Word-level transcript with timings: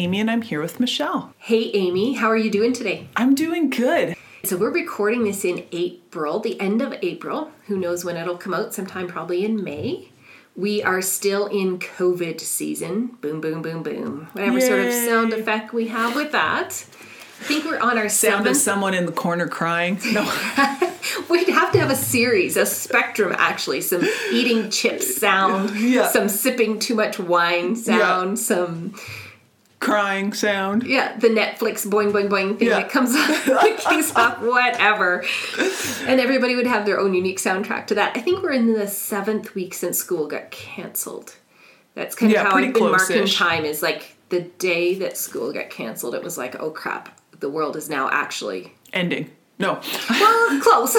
Amy 0.00 0.18
and 0.20 0.30
I'm 0.30 0.40
here 0.40 0.62
with 0.62 0.80
Michelle. 0.80 1.34
Hey, 1.36 1.70
Amy, 1.74 2.14
how 2.14 2.28
are 2.28 2.36
you 2.36 2.50
doing 2.50 2.72
today? 2.72 3.06
I'm 3.16 3.34
doing 3.34 3.68
good. 3.68 4.16
So, 4.44 4.56
we're 4.56 4.70
recording 4.72 5.24
this 5.24 5.44
in 5.44 5.66
April, 5.72 6.40
the 6.40 6.58
end 6.58 6.80
of 6.80 6.94
April. 7.02 7.50
Who 7.66 7.76
knows 7.76 8.02
when 8.02 8.16
it'll 8.16 8.38
come 8.38 8.54
out? 8.54 8.72
Sometime 8.72 9.06
probably 9.08 9.44
in 9.44 9.62
May. 9.62 10.08
We 10.56 10.82
are 10.82 11.02
still 11.02 11.46
in 11.48 11.78
COVID 11.78 12.40
season. 12.40 13.08
Boom, 13.20 13.42
boom, 13.42 13.60
boom, 13.60 13.82
boom. 13.82 14.28
Whatever 14.32 14.58
sort 14.62 14.80
of 14.80 14.92
sound 14.94 15.34
effect 15.34 15.74
we 15.74 15.88
have 15.88 16.14
with 16.16 16.32
that. 16.32 16.68
I 17.40 17.42
think 17.44 17.66
we're 17.66 17.78
on 17.78 17.98
our 17.98 18.08
Sound 18.08 18.46
of 18.46 18.56
seventh. 18.56 18.56
someone 18.56 18.94
in 18.94 19.04
the 19.04 19.12
corner 19.12 19.46
crying. 19.48 19.98
No, 20.12 20.22
We'd 21.28 21.48
have 21.48 21.72
to 21.72 21.78
have 21.78 21.90
a 21.90 21.96
series, 21.96 22.56
a 22.56 22.66
spectrum 22.66 23.34
actually. 23.38 23.80
Some 23.80 24.04
eating 24.30 24.70
chips 24.70 25.16
sound, 25.16 25.70
Yeah. 25.78 26.08
some 26.08 26.28
sipping 26.28 26.78
too 26.78 26.94
much 26.94 27.18
wine 27.18 27.74
sound, 27.76 28.38
some 28.38 28.94
crying 29.80 30.32
sound. 30.32 30.82
Yeah, 30.84 31.16
the 31.16 31.28
Netflix 31.28 31.86
boing 31.86 32.12
boing 32.12 32.28
boing 32.28 32.58
thing 32.58 32.68
Yeah. 32.68 32.80
that 32.80 32.90
comes 32.90 33.14
up, 33.14 33.76
kicks 33.78 34.14
off, 34.14 34.40
whatever. 34.42 35.24
And 36.06 36.20
everybody 36.20 36.54
would 36.54 36.66
have 36.66 36.84
their 36.86 37.00
own 37.00 37.14
unique 37.14 37.38
soundtrack 37.38 37.86
to 37.88 37.94
that. 37.96 38.16
I 38.16 38.20
think 38.20 38.42
we're 38.42 38.52
in 38.52 38.74
the 38.74 38.86
seventh 38.86 39.54
week 39.54 39.74
since 39.74 39.98
school 39.98 40.26
got 40.28 40.50
canceled. 40.50 41.34
That's 41.94 42.14
kind 42.14 42.30
Yeah, 42.30 42.42
of 42.46 42.52
how 42.52 42.58
I've 42.58 42.72
been 42.72 42.82
marking 42.90 43.26
time. 43.26 43.64
Is 43.64 43.82
like 43.82 44.14
the 44.28 44.42
day 44.42 44.94
that 44.96 45.16
school 45.16 45.52
got 45.52 45.70
canceled. 45.70 46.14
It 46.14 46.22
was 46.22 46.38
like, 46.38 46.60
oh 46.60 46.70
crap, 46.70 47.18
the 47.40 47.48
world 47.50 47.74
is 47.76 47.88
now 47.88 48.08
actually 48.10 48.72
Ending. 48.92 49.30
No. 49.58 49.80
well 50.10 50.60
close. 50.62 50.96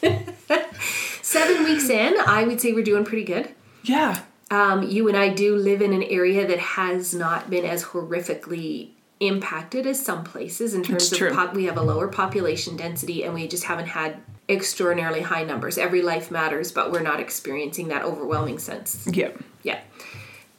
Seven 1.22 1.64
weeks 1.64 1.88
in, 1.88 2.14
I 2.26 2.44
would 2.44 2.60
say 2.60 2.72
we're 2.72 2.84
doing 2.84 3.04
pretty 3.04 3.24
good. 3.24 3.48
Yeah. 3.84 4.20
Um, 4.52 4.82
you 4.82 5.08
and 5.08 5.16
I 5.16 5.30
do 5.30 5.56
live 5.56 5.80
in 5.80 5.94
an 5.94 6.02
area 6.02 6.46
that 6.46 6.58
has 6.58 7.14
not 7.14 7.48
been 7.48 7.64
as 7.64 7.84
horrifically 7.84 8.90
impacted 9.18 9.86
as 9.86 10.04
some 10.04 10.24
places 10.24 10.74
in 10.74 10.82
terms 10.82 11.10
of 11.10 11.32
pop- 11.32 11.54
we 11.54 11.64
have 11.64 11.78
a 11.78 11.82
lower 11.82 12.06
population 12.06 12.76
density 12.76 13.24
and 13.24 13.32
we 13.32 13.48
just 13.48 13.64
haven't 13.64 13.86
had 13.86 14.18
extraordinarily 14.50 15.22
high 15.22 15.42
numbers. 15.42 15.78
Every 15.78 16.02
life 16.02 16.30
matters, 16.30 16.70
but 16.70 16.92
we're 16.92 17.00
not 17.00 17.18
experiencing 17.18 17.88
that 17.88 18.04
overwhelming 18.04 18.58
sense. 18.58 19.08
Yeah. 19.10 19.30
Yeah. 19.62 19.80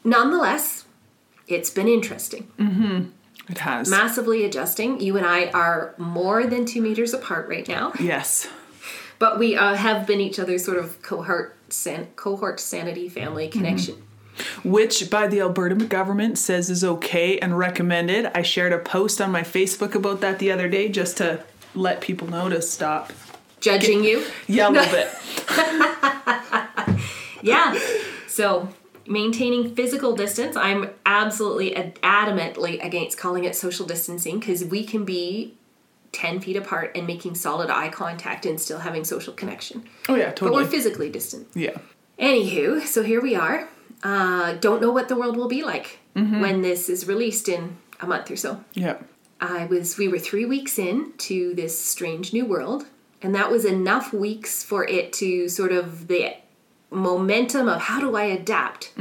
Nonetheless, 0.03 0.85
it's 1.47 1.69
been 1.69 1.87
interesting. 1.87 2.51
It 3.49 3.59
has. 3.59 3.89
Massively 3.89 4.43
adjusting. 4.43 5.01
You 5.01 5.17
and 5.17 5.25
I 5.25 5.51
are 5.51 5.93
more 5.99 6.47
than 6.47 6.65
two 6.65 6.81
meters 6.81 7.13
apart 7.13 7.47
right 7.47 7.67
now, 7.67 7.93
yes. 7.99 8.47
But 9.23 9.39
we 9.39 9.55
uh, 9.55 9.73
have 9.73 10.05
been 10.05 10.19
each 10.19 10.37
other's 10.37 10.65
sort 10.65 10.77
of 10.77 11.01
cohort 11.01 11.55
san- 11.69 12.07
cohort 12.17 12.59
sanity 12.59 13.07
family 13.07 13.47
connection. 13.47 13.95
Which, 14.65 15.09
by 15.09 15.27
the 15.27 15.39
Alberta 15.39 15.75
government, 15.75 16.37
says 16.37 16.69
is 16.69 16.83
okay 16.83 17.39
and 17.39 17.57
recommended. 17.57 18.25
I 18.35 18.41
shared 18.41 18.73
a 18.73 18.79
post 18.79 19.21
on 19.21 19.31
my 19.31 19.43
Facebook 19.43 19.95
about 19.95 20.19
that 20.19 20.39
the 20.39 20.51
other 20.51 20.67
day 20.67 20.89
just 20.89 21.15
to 21.19 21.41
let 21.73 22.01
people 22.01 22.27
know 22.27 22.49
to 22.49 22.61
stop. 22.61 23.13
Judging 23.61 24.03
you. 24.03 24.25
Yeah, 24.47 24.67
a 24.67 24.71
little 24.71 24.91
bit. 24.91 25.09
Yeah. 27.41 27.77
So 28.27 28.69
maintaining 29.05 29.73
physical 29.73 30.15
distance, 30.15 30.55
I'm 30.55 30.89
absolutely 31.05 31.71
adamantly 31.71 32.83
against 32.83 33.17
calling 33.17 33.43
it 33.43 33.55
social 33.55 33.85
distancing 33.85 34.39
because 34.39 34.65
we 34.65 34.85
can 34.85 35.05
be 35.05 35.55
10 36.13 36.39
feet 36.39 36.55
apart 36.55 36.91
and 36.95 37.05
making 37.05 37.35
solid 37.35 37.69
eye 37.69 37.89
contact 37.89 38.45
and 38.45 38.59
still 38.59 38.79
having 38.79 39.03
social 39.03 39.33
connection. 39.33 39.83
Oh, 40.07 40.15
yeah, 40.15 40.31
totally. 40.31 40.51
But 40.51 40.55
we're 40.55 40.71
physically 40.71 41.09
distant. 41.09 41.47
yeah. 41.53 41.77
Anywho, 42.19 42.81
so 42.85 43.03
here 43.03 43.19
we 43.21 43.35
are. 43.35 43.67
Uh, 44.03 44.53
don't 44.53 44.81
know 44.81 44.91
what 44.91 45.09
the 45.09 45.15
world 45.15 45.35
will 45.35 45.47
be 45.47 45.63
like 45.63 45.99
when 46.13 46.61
this 46.61 46.89
is 46.89 47.07
released 47.07 47.49
in 47.49 47.75
a 47.99 48.05
month 48.05 48.29
or 48.29 48.35
so. 48.35 48.63
Yeah. 48.73 48.97
I 49.41 49.65
was 49.65 49.97
we 49.97 50.07
were 50.07 50.19
three 50.19 50.45
weeks 50.45 50.77
in 50.77 51.13
to 51.17 51.55
this 51.55 51.77
strange 51.77 52.31
new 52.31 52.45
world, 52.45 52.85
and 53.21 53.33
that 53.33 53.49
was 53.49 53.65
enough 53.65 54.13
weeks 54.13 54.63
for 54.63 54.87
it 54.87 55.11
to 55.13 55.49
sort 55.49 55.71
of 55.71 56.07
the 56.07 56.35
momentum 56.91 57.67
of 57.67 57.81
how 57.81 57.99
do 57.99 58.15
I 58.15 58.25
adapt 58.25 58.93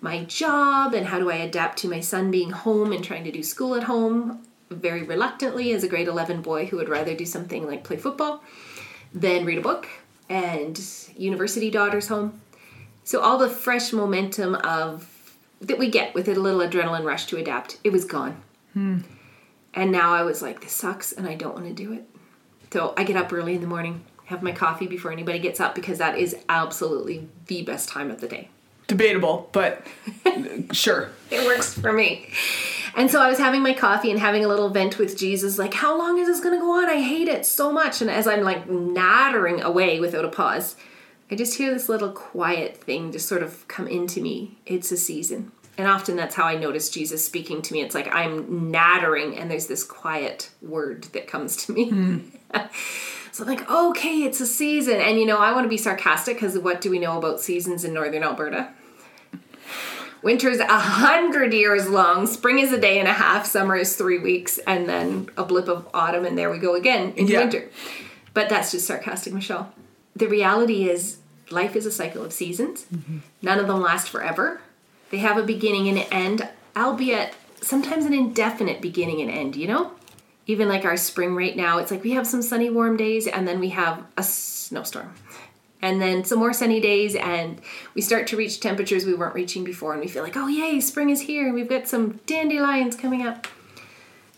my 0.00 0.24
job 0.24 0.94
and 0.94 1.06
how 1.06 1.18
do 1.18 1.30
I 1.30 1.36
adapt 1.36 1.78
to 1.80 1.88
my 1.88 2.00
son 2.00 2.30
being 2.30 2.50
home 2.50 2.90
and 2.92 3.04
trying 3.04 3.24
to 3.24 3.30
do 3.30 3.42
school 3.42 3.74
at 3.74 3.82
home 3.84 4.42
very 4.74 5.02
reluctantly 5.02 5.72
as 5.72 5.82
a 5.82 5.88
grade 5.88 6.08
11 6.08 6.42
boy 6.42 6.66
who 6.66 6.76
would 6.76 6.88
rather 6.88 7.14
do 7.14 7.24
something 7.24 7.66
like 7.66 7.84
play 7.84 7.96
football 7.96 8.42
than 9.12 9.44
read 9.44 9.58
a 9.58 9.62
book 9.62 9.88
and 10.28 10.80
university 11.16 11.70
daughters 11.70 12.08
home 12.08 12.40
so 13.04 13.20
all 13.20 13.38
the 13.38 13.48
fresh 13.48 13.92
momentum 13.92 14.54
of 14.56 15.36
that 15.60 15.78
we 15.78 15.90
get 15.90 16.14
with 16.14 16.28
a 16.28 16.34
little 16.34 16.60
adrenaline 16.60 17.04
rush 17.04 17.26
to 17.26 17.36
adapt 17.36 17.78
it 17.84 17.90
was 17.90 18.04
gone 18.04 18.42
hmm. 18.72 18.98
and 19.72 19.92
now 19.92 20.14
I 20.14 20.22
was 20.22 20.42
like, 20.42 20.60
this 20.60 20.72
sucks 20.72 21.12
and 21.12 21.26
I 21.26 21.34
don't 21.34 21.54
want 21.54 21.66
to 21.66 21.72
do 21.72 21.92
it. 21.92 22.04
So 22.72 22.92
I 22.96 23.04
get 23.04 23.16
up 23.16 23.32
early 23.32 23.54
in 23.54 23.60
the 23.60 23.68
morning, 23.68 24.04
have 24.24 24.42
my 24.42 24.50
coffee 24.50 24.88
before 24.88 25.12
anybody 25.12 25.38
gets 25.38 25.60
up 25.60 25.76
because 25.76 25.98
that 25.98 26.18
is 26.18 26.36
absolutely 26.48 27.28
the 27.46 27.62
best 27.62 27.88
time 27.88 28.10
of 28.10 28.20
the 28.20 28.26
day. 28.26 28.48
Debatable, 28.86 29.48
but 29.52 29.86
sure. 30.72 31.10
It 31.30 31.46
works 31.46 31.74
for 31.74 31.92
me. 31.92 32.28
And 32.96 33.10
so 33.10 33.20
I 33.20 33.28
was 33.28 33.38
having 33.38 33.62
my 33.62 33.72
coffee 33.72 34.10
and 34.10 34.20
having 34.20 34.44
a 34.44 34.48
little 34.48 34.68
vent 34.68 34.98
with 34.98 35.16
Jesus, 35.16 35.58
like, 35.58 35.74
how 35.74 35.98
long 35.98 36.18
is 36.18 36.28
this 36.28 36.40
going 36.40 36.54
to 36.54 36.60
go 36.60 36.78
on? 36.78 36.88
I 36.88 37.00
hate 37.00 37.28
it 37.28 37.44
so 37.44 37.72
much. 37.72 38.00
And 38.00 38.10
as 38.10 38.26
I'm 38.26 38.42
like 38.42 38.68
nattering 38.68 39.62
away 39.62 39.98
without 39.98 40.24
a 40.24 40.28
pause, 40.28 40.76
I 41.30 41.34
just 41.34 41.56
hear 41.56 41.72
this 41.72 41.88
little 41.88 42.12
quiet 42.12 42.76
thing 42.76 43.10
just 43.10 43.28
sort 43.28 43.42
of 43.42 43.66
come 43.66 43.88
into 43.88 44.20
me. 44.20 44.58
It's 44.66 44.92
a 44.92 44.96
season. 44.96 45.50
And 45.76 45.88
often 45.88 46.14
that's 46.14 46.36
how 46.36 46.44
I 46.44 46.54
notice 46.54 46.88
Jesus 46.88 47.24
speaking 47.24 47.62
to 47.62 47.72
me. 47.72 47.80
It's 47.80 47.94
like 47.94 48.08
I'm 48.14 48.70
nattering 48.70 49.36
and 49.36 49.50
there's 49.50 49.66
this 49.66 49.82
quiet 49.82 50.50
word 50.62 51.04
that 51.14 51.26
comes 51.26 51.56
to 51.66 51.72
me. 51.72 51.88
Hmm. 51.90 52.18
so 53.34 53.42
I'm 53.42 53.48
like, 53.50 53.68
okay, 53.68 54.22
it's 54.22 54.40
a 54.40 54.46
season. 54.46 55.00
And 55.00 55.18
you 55.18 55.26
know, 55.26 55.38
I 55.38 55.52
want 55.52 55.64
to 55.64 55.68
be 55.68 55.76
sarcastic 55.76 56.36
because 56.36 56.56
what 56.56 56.80
do 56.80 56.88
we 56.88 57.00
know 57.00 57.18
about 57.18 57.40
seasons 57.40 57.84
in 57.84 57.92
northern 57.92 58.22
Alberta? 58.22 58.68
Winter's 60.22 60.60
a 60.60 60.78
hundred 60.78 61.52
years 61.52 61.88
long. 61.88 62.28
Spring 62.28 62.60
is 62.60 62.72
a 62.72 62.80
day 62.80 63.00
and 63.00 63.08
a 63.08 63.12
half. 63.12 63.44
Summer 63.44 63.74
is 63.74 63.96
three 63.96 64.20
weeks, 64.20 64.58
and 64.68 64.88
then 64.88 65.28
a 65.36 65.44
blip 65.44 65.66
of 65.66 65.88
autumn, 65.92 66.24
and 66.24 66.38
there 66.38 66.48
we 66.48 66.58
go 66.58 66.76
again 66.76 67.12
into 67.16 67.32
Yeah. 67.32 67.40
winter. 67.40 67.68
But 68.34 68.48
that's 68.48 68.70
just 68.70 68.86
sarcastic, 68.86 69.32
Michelle. 69.32 69.72
The 70.14 70.28
reality 70.28 70.88
is, 70.88 71.16
life 71.50 71.74
is 71.74 71.86
a 71.86 71.90
cycle 71.90 72.22
of 72.24 72.32
seasons. 72.32 72.86
Mm-hmm. 72.94 73.18
None 73.42 73.58
of 73.58 73.66
them 73.66 73.80
last 73.82 74.08
forever. 74.08 74.60
They 75.10 75.18
have 75.18 75.36
a 75.38 75.42
beginning 75.42 75.88
and 75.88 75.98
an 75.98 76.06
end, 76.12 76.48
albeit 76.76 77.34
sometimes 77.60 78.04
an 78.06 78.14
indefinite 78.14 78.80
beginning 78.80 79.20
and 79.20 79.30
end. 79.30 79.56
You 79.56 79.66
know, 79.66 79.90
even 80.46 80.68
like 80.68 80.84
our 80.84 80.96
spring 80.96 81.34
right 81.34 81.56
now, 81.56 81.78
it's 81.78 81.90
like 81.90 82.04
we 82.04 82.12
have 82.12 82.26
some 82.26 82.42
sunny, 82.42 82.70
warm 82.70 82.96
days, 82.96 83.26
and 83.26 83.46
then 83.48 83.60
we 83.60 83.70
have 83.70 84.04
a 84.16 84.22
snowstorm. 84.22 85.14
And 85.80 86.00
then 86.00 86.24
some 86.24 86.38
more 86.38 86.54
sunny 86.54 86.80
days 86.80 87.14
and 87.14 87.60
we 87.94 88.00
start 88.00 88.26
to 88.28 88.38
reach 88.38 88.60
temperatures 88.60 89.04
we 89.04 89.12
weren't 89.12 89.34
reaching 89.34 89.64
before 89.64 89.92
and 89.92 90.00
we 90.00 90.08
feel 90.08 90.22
like 90.22 90.34
oh 90.34 90.46
yay 90.48 90.80
spring 90.80 91.10
is 91.10 91.20
here 91.20 91.44
and 91.44 91.54
we've 91.54 91.68
got 91.68 91.86
some 91.86 92.20
dandelions 92.24 92.96
coming 92.96 93.26
up. 93.26 93.46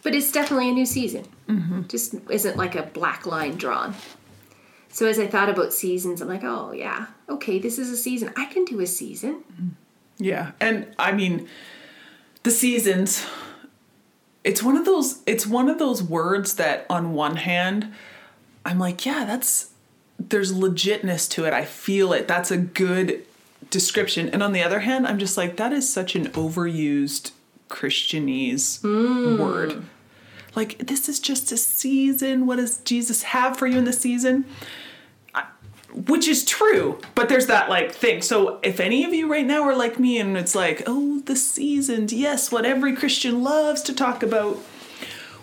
But 0.02 0.16
it's 0.16 0.32
definitely 0.32 0.70
a 0.70 0.72
new 0.72 0.86
season. 0.86 1.26
Mm-hmm. 1.48 1.82
Just 1.86 2.16
isn't 2.30 2.56
like 2.56 2.74
a 2.74 2.82
black 2.82 3.26
line 3.26 3.56
drawn. 3.56 3.94
So 4.88 5.06
as 5.06 5.20
i 5.20 5.28
thought 5.28 5.48
about 5.48 5.72
seasons 5.72 6.20
i'm 6.20 6.26
like 6.26 6.42
oh 6.42 6.72
yeah 6.72 7.06
okay 7.28 7.60
this 7.60 7.78
is 7.78 7.90
a 7.90 7.96
season. 7.96 8.32
I 8.36 8.46
can 8.46 8.64
do 8.64 8.80
a 8.80 8.86
season. 8.86 9.44
Mm. 9.60 9.70
Yeah. 10.18 10.52
And 10.60 10.94
I 10.98 11.12
mean, 11.12 11.48
the 12.42 12.50
seasons, 12.50 13.24
it's 14.46 14.62
one 14.62 14.76
of 14.76 14.84
those 14.84 15.22
it's 15.26 15.44
one 15.44 15.68
of 15.68 15.78
those 15.80 16.02
words 16.02 16.54
that 16.54 16.86
on 16.88 17.12
one 17.12 17.36
hand, 17.36 17.92
I'm 18.64 18.78
like, 18.78 19.04
yeah, 19.04 19.24
that's 19.24 19.72
there's 20.18 20.54
legitness 20.54 21.28
to 21.32 21.44
it. 21.44 21.52
I 21.52 21.64
feel 21.64 22.12
it. 22.12 22.28
That's 22.28 22.52
a 22.52 22.56
good 22.56 23.26
description. 23.70 24.28
And 24.28 24.44
on 24.44 24.52
the 24.52 24.62
other 24.62 24.80
hand, 24.80 25.06
I'm 25.06 25.18
just 25.18 25.36
like, 25.36 25.56
that 25.56 25.72
is 25.72 25.92
such 25.92 26.14
an 26.14 26.28
overused 26.28 27.32
Christianese 27.68 28.80
hmm. 28.82 29.42
word. 29.42 29.82
Like, 30.54 30.78
this 30.78 31.08
is 31.08 31.18
just 31.18 31.50
a 31.50 31.56
season. 31.56 32.46
What 32.46 32.56
does 32.56 32.78
Jesus 32.78 33.24
have 33.24 33.58
for 33.58 33.66
you 33.66 33.78
in 33.78 33.84
the 33.84 33.92
season? 33.92 34.46
Which 36.06 36.28
is 36.28 36.44
true 36.44 37.00
but 37.14 37.28
there's 37.28 37.46
that 37.46 37.68
like 37.68 37.92
thing. 37.92 38.22
So 38.22 38.58
if 38.62 38.80
any 38.80 39.04
of 39.04 39.14
you 39.14 39.30
right 39.30 39.46
now 39.46 39.62
are 39.62 39.76
like 39.76 39.98
me 39.98 40.18
and 40.18 40.36
it's 40.36 40.54
like 40.54 40.82
oh 40.86 41.20
the 41.26 41.36
seasons 41.36 42.12
yes 42.12 42.52
what 42.52 42.64
every 42.64 42.94
christian 42.94 43.42
loves 43.42 43.82
to 43.82 43.94
talk 43.94 44.22
about 44.22 44.58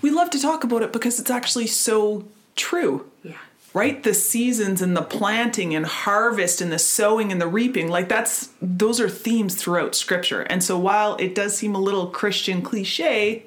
we 0.03 0.11
love 0.11 0.29
to 0.31 0.39
talk 0.39 0.63
about 0.63 0.83
it 0.83 0.93
because 0.93 1.19
it's 1.19 1.31
actually 1.31 1.65
so 1.65 2.25
true. 2.55 3.09
Yeah. 3.23 3.37
Right? 3.73 4.03
The 4.03 4.13
seasons 4.13 4.83
and 4.83 4.95
the 4.95 5.01
planting 5.01 5.73
and 5.73 5.85
harvest 5.85 6.61
and 6.61 6.71
the 6.71 6.77
sowing 6.77 7.31
and 7.31 7.41
the 7.41 7.47
reaping 7.47 7.89
like 7.89 8.07
that's 8.07 8.49
those 8.61 8.99
are 8.99 9.09
themes 9.09 9.55
throughout 9.55 9.95
scripture. 9.95 10.41
And 10.41 10.63
so 10.63 10.77
while 10.77 11.15
it 11.15 11.33
does 11.33 11.57
seem 11.57 11.73
a 11.73 11.79
little 11.79 12.07
christian 12.07 12.61
cliche 12.61 13.45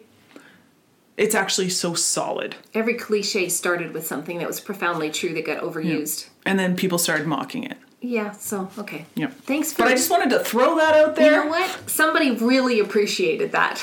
it's 1.17 1.35
actually 1.35 1.71
so 1.71 1.95
solid. 1.95 2.57
Every 2.75 2.95
cliche 2.95 3.49
started 3.49 3.93
with 3.93 4.07
something 4.07 4.39
that 4.39 4.47
was 4.47 4.61
profoundly 4.61 5.11
true 5.11 5.33
that 5.35 5.47
got 5.47 5.63
overused. 5.63 6.29
And 6.45 6.59
then 6.59 6.77
people 6.77 6.99
started 6.99 7.27
mocking 7.27 7.65
it. 7.65 7.79
Yeah, 8.01 8.33
so 8.33 8.71
okay. 8.79 9.07
Yep. 9.15 9.33
thanks 9.43 9.73
for 9.73 9.83
but 9.83 9.89
i 9.89 9.95
just 9.95 10.11
wanted 10.11 10.31
to 10.31 10.39
throw 10.41 10.77
that 10.77 10.95
out 10.95 11.17
there. 11.17 11.33
you 11.33 11.45
know 11.45 11.51
what? 11.51 11.91
Somebody 11.91 12.31
really 12.33 12.79
appreciated 12.79 13.53
that 13.53 13.83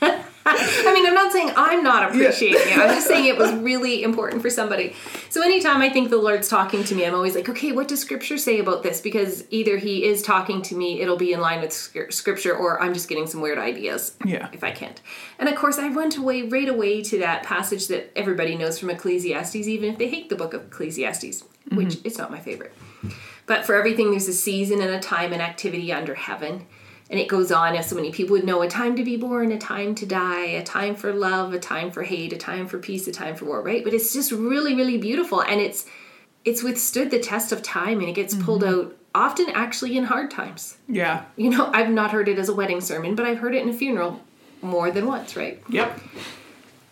I 0.44 0.92
mean, 0.92 1.06
I'm 1.06 1.14
not 1.14 1.32
saying 1.32 1.52
I'm 1.56 1.82
not 1.82 2.10
appreciating 2.10 2.60
it. 2.60 2.78
I'm 2.78 2.94
just 2.94 3.06
saying 3.06 3.26
it 3.26 3.38
was 3.38 3.52
really 3.54 4.02
important 4.02 4.42
for 4.42 4.50
somebody. 4.50 4.94
So 5.30 5.42
anytime 5.42 5.80
I 5.80 5.88
think 5.88 6.10
the 6.10 6.16
Lord's 6.16 6.48
talking 6.48 6.84
to 6.84 6.94
me, 6.94 7.04
I'm 7.06 7.14
always 7.14 7.34
like, 7.34 7.48
okay, 7.48 7.72
what 7.72 7.88
does 7.88 8.00
Scripture 8.00 8.38
say 8.38 8.58
about 8.58 8.82
this? 8.82 9.00
Because 9.00 9.44
either 9.50 9.76
He 9.76 10.04
is 10.04 10.22
talking 10.22 10.62
to 10.62 10.74
me, 10.74 11.00
it'll 11.00 11.16
be 11.16 11.32
in 11.32 11.40
line 11.40 11.60
with 11.60 11.72
Scripture, 11.72 12.54
or 12.56 12.82
I'm 12.82 12.92
just 12.94 13.08
getting 13.08 13.26
some 13.26 13.40
weird 13.40 13.58
ideas. 13.58 14.16
Yeah. 14.24 14.48
If 14.52 14.64
I 14.64 14.72
can't. 14.72 15.00
And 15.38 15.48
of 15.48 15.54
course, 15.54 15.78
I 15.78 15.88
went 15.88 16.16
away 16.16 16.42
right 16.42 16.68
away 16.68 17.02
to 17.02 17.18
that 17.20 17.44
passage 17.44 17.88
that 17.88 18.12
everybody 18.16 18.56
knows 18.56 18.78
from 18.78 18.90
Ecclesiastes, 18.90 19.54
even 19.54 19.90
if 19.90 19.98
they 19.98 20.08
hate 20.08 20.28
the 20.28 20.36
book 20.36 20.54
of 20.54 20.66
Ecclesiastes, 20.66 21.42
mm-hmm. 21.42 21.76
which 21.76 21.98
it's 22.04 22.18
not 22.18 22.30
my 22.30 22.40
favorite. 22.40 22.72
But 23.46 23.64
for 23.64 23.74
everything, 23.74 24.10
there's 24.10 24.28
a 24.28 24.32
season 24.32 24.80
and 24.80 24.90
a 24.90 25.00
time 25.00 25.32
and 25.32 25.42
activity 25.42 25.92
under 25.92 26.14
heaven 26.14 26.66
and 27.12 27.20
it 27.20 27.28
goes 27.28 27.52
on 27.52 27.76
as 27.76 27.86
so 27.86 27.94
many 27.94 28.10
people 28.10 28.32
would 28.32 28.44
know 28.44 28.62
a 28.62 28.68
time 28.68 28.96
to 28.96 29.04
be 29.04 29.18
born 29.18 29.52
a 29.52 29.58
time 29.58 29.94
to 29.94 30.06
die 30.06 30.46
a 30.46 30.64
time 30.64 30.96
for 30.96 31.12
love 31.12 31.52
a 31.52 31.58
time 31.58 31.90
for 31.90 32.02
hate 32.02 32.32
a 32.32 32.38
time 32.38 32.66
for 32.66 32.78
peace 32.78 33.06
a 33.06 33.12
time 33.12 33.36
for 33.36 33.44
war 33.44 33.60
right? 33.62 33.84
But 33.84 33.92
it's 33.92 34.12
just 34.12 34.32
really 34.32 34.74
really 34.74 34.98
beautiful. 34.98 35.42
And 35.42 35.60
it's 35.60 35.86
it's 36.44 36.62
withstood 36.62 37.10
the 37.12 37.20
test 37.20 37.52
of 37.52 37.62
time 37.62 38.00
and 38.00 38.08
it 38.08 38.14
gets 38.14 38.34
mm-hmm. 38.34 38.44
pulled 38.44 38.64
out 38.64 38.96
often 39.14 39.50
actually 39.50 39.96
in 39.96 40.04
hard 40.04 40.30
times. 40.30 40.78
Yeah. 40.88 41.26
You 41.36 41.50
know 41.50 41.70
i've 41.72 41.90
not 41.90 42.10
heard 42.10 42.28
it 42.28 42.38
as 42.38 42.48
a 42.48 42.54
wedding 42.54 42.80
sermon 42.80 43.14
but 43.14 43.26
i've 43.26 43.38
heard 43.38 43.54
it 43.54 43.62
in 43.62 43.68
a 43.68 43.74
funeral 43.74 44.20
more 44.62 44.90
than 44.90 45.06
once 45.06 45.36
right? 45.36 45.62
Yep. 45.68 46.00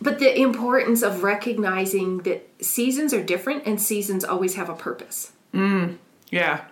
But 0.02 0.19
the 0.19 0.38
importance 0.38 1.02
of 1.02 1.22
recognizing 1.22 2.19
that 2.19 2.49
seasons 2.64 3.12
are 3.12 3.22
different 3.22 3.67
and 3.67 3.81
seasons 3.81 4.25
always 4.25 4.55
have 4.55 4.70
a 4.70 4.75
purpose. 4.75 5.32
Mm. 5.52 5.99
Yeah. 6.31 6.64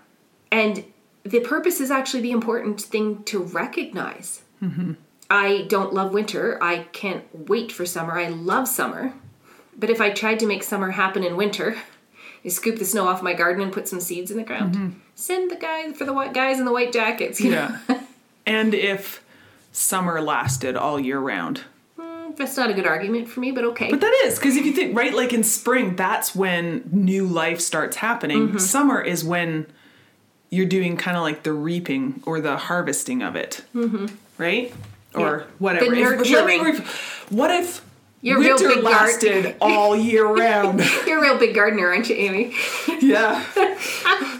And 0.51 0.85
the 1.25 1.41
purpose 1.41 1.81
is 1.81 1.91
actually 1.91 2.23
the 2.23 2.31
important 2.31 2.81
thing 2.81 3.23
to 3.25 3.41
recognize. 3.41 4.43
Mm-hmm. 4.63 4.93
I 5.31 5.67
don't 5.69 5.93
love 5.93 6.13
winter. 6.13 6.59
I 6.63 6.85
can't 6.93 7.49
wait 7.49 7.71
for 7.71 7.85
summer. 7.85 8.19
I 8.19 8.29
love 8.29 8.67
summer. 8.67 9.13
But 9.77 9.91
if 9.91 10.01
I 10.01 10.11
tried 10.11 10.41
to 10.41 10.47
make 10.47 10.63
summer 10.63 10.91
happen 10.91 11.23
in 11.23 11.37
winter, 11.37 11.77
I 12.45 12.49
scoop 12.49 12.79
the 12.79 12.85
snow 12.85 13.07
off 13.09 13.23
my 13.23 13.35
garden 13.35 13.63
and 13.63 13.73
put 13.73 13.89
some 13.89 14.01
seeds 14.01 14.31
in 14.31 14.37
the 14.37 14.45
ground. 14.45 14.75
Mm-hmm. 14.75 14.99
Send 15.15 15.51
the 15.51 15.57
guys 15.57 15.97
for 15.97 16.05
the 16.05 16.13
white 16.13 16.33
guys 16.33 16.59
in 16.59 16.65
the 16.65 16.73
white 16.73 16.93
jackets. 16.93 17.41
You 17.41 17.51
know? 17.51 17.79
Yeah. 17.89 18.01
and 18.47 18.75
if 18.75 19.23
summer 19.73 20.21
lasted 20.21 20.77
all 20.77 20.99
year 20.99 21.19
round. 21.19 21.63
Mm, 21.99 22.37
that's 22.37 22.57
not 22.57 22.71
a 22.71 22.75
good 22.75 22.87
argument 22.87 23.29
for 23.29 23.41
me, 23.41 23.51
but 23.51 23.65
okay. 23.65 23.91
But 23.91 24.01
that 24.01 24.23
is 24.25 24.39
because 24.39 24.57
if 24.57 24.65
you 24.65 24.73
think 24.73 24.97
right, 24.97 25.15
like 25.15 25.33
in 25.33 25.45
spring, 25.45 25.97
that's 25.97 26.35
when 26.35 26.89
new 26.91 27.27
life 27.27 27.61
starts 27.61 27.97
happening. 27.97 28.49
Mm-hmm. 28.49 28.59
Summer 28.59 29.01
is 29.01 29.25
when 29.25 29.67
you're 30.51 30.67
doing 30.67 30.97
kind 30.97 31.17
of 31.17 31.23
like 31.23 31.43
the 31.43 31.53
reaping 31.53 32.23
or 32.25 32.41
the 32.41 32.57
harvesting 32.57 33.23
of 33.23 33.37
it, 33.37 33.65
mm-hmm. 33.75 34.07
right? 34.39 34.73
Or 35.15 35.39
yeah. 35.39 35.47
whatever. 35.59 35.91
The 35.91 36.01
nurturing. 36.01 36.67
If, 36.67 37.31
what 37.31 37.51
if 37.51 37.85
you're 38.21 38.39
winter 38.39 38.69
real 38.69 38.83
lasted 38.83 39.45
gar- 39.45 39.55
all 39.61 39.97
year 39.97 40.27
round? 40.35 40.81
you're 41.07 41.19
a 41.19 41.23
real 41.23 41.39
big 41.39 41.55
gardener, 41.55 41.89
aren't 41.89 42.09
you, 42.09 42.17
Amy? 42.17 42.55
yeah. 43.01 43.45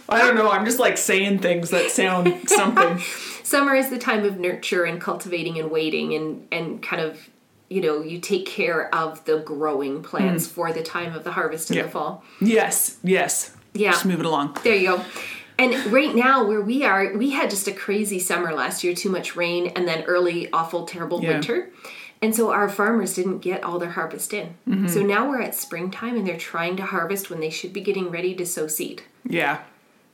I 0.09 0.19
don't 0.19 0.37
know. 0.37 0.51
I'm 0.51 0.65
just 0.65 0.79
like 0.79 0.97
saying 0.97 1.41
things 1.41 1.71
that 1.71 1.91
sound 1.91 2.49
something. 2.49 2.99
Summer 3.43 3.75
is 3.75 3.89
the 3.89 3.99
time 3.99 4.25
of 4.25 4.39
nurture 4.39 4.85
and 4.85 5.01
cultivating 5.01 5.59
and 5.59 5.71
waiting 5.71 6.15
and 6.15 6.47
and 6.53 6.83
kind 6.83 7.01
of 7.01 7.31
you 7.71 7.81
know 7.81 8.03
you 8.03 8.19
take 8.19 8.45
care 8.45 8.95
of 8.95 9.25
the 9.25 9.39
growing 9.39 10.03
plants 10.03 10.47
mm. 10.47 10.51
for 10.51 10.73
the 10.73 10.83
time 10.83 11.15
of 11.15 11.25
the 11.25 11.33
harvest 11.33 11.71
in 11.71 11.79
yeah. 11.79 11.83
the 11.85 11.89
fall. 11.89 12.25
Yes. 12.41 12.99
Yes. 13.03 13.55
Yeah. 13.75 13.93
Just 13.93 14.05
move 14.07 14.21
it 14.21 14.27
along. 14.27 14.59
There 14.65 14.75
you 14.75 14.89
go. 14.89 15.05
And 15.59 15.93
right 15.93 16.15
now, 16.15 16.45
where 16.45 16.61
we 16.61 16.85
are, 16.85 17.17
we 17.17 17.31
had 17.31 17.51
just 17.51 17.67
a 17.67 17.73
crazy 17.73 18.21
summer 18.21 18.53
last 18.53 18.85
year, 18.85 18.95
too 18.95 19.11
much 19.11 19.35
rain, 19.35 19.73
and 19.75 19.89
then 19.89 20.05
early, 20.05 20.51
awful, 20.53 20.87
terrible 20.87 21.21
yeah. 21.21 21.31
winter. 21.31 21.71
And 22.23 22.35
so 22.35 22.51
our 22.51 22.69
farmers 22.69 23.15
didn't 23.15 23.39
get 23.39 23.63
all 23.65 23.79
their 23.79 23.91
harvest 23.91 24.33
in. 24.33 24.55
Mm-hmm. 24.69 24.89
So 24.89 25.03
now 25.03 25.29
we're 25.29 25.43
at 25.43 25.55
springtime 25.55 26.17
and 26.17 26.27
they're 26.27 26.37
trying 26.37 26.77
to 26.77 26.85
harvest 26.85 27.31
when 27.31 27.41
they 27.41 27.51
should 27.51 27.73
be 27.73 27.81
getting 27.81 28.11
ready 28.11 28.35
to 28.35 28.47
sow 28.47 28.67
seed. 28.67 29.03
Yeah. 29.25 29.61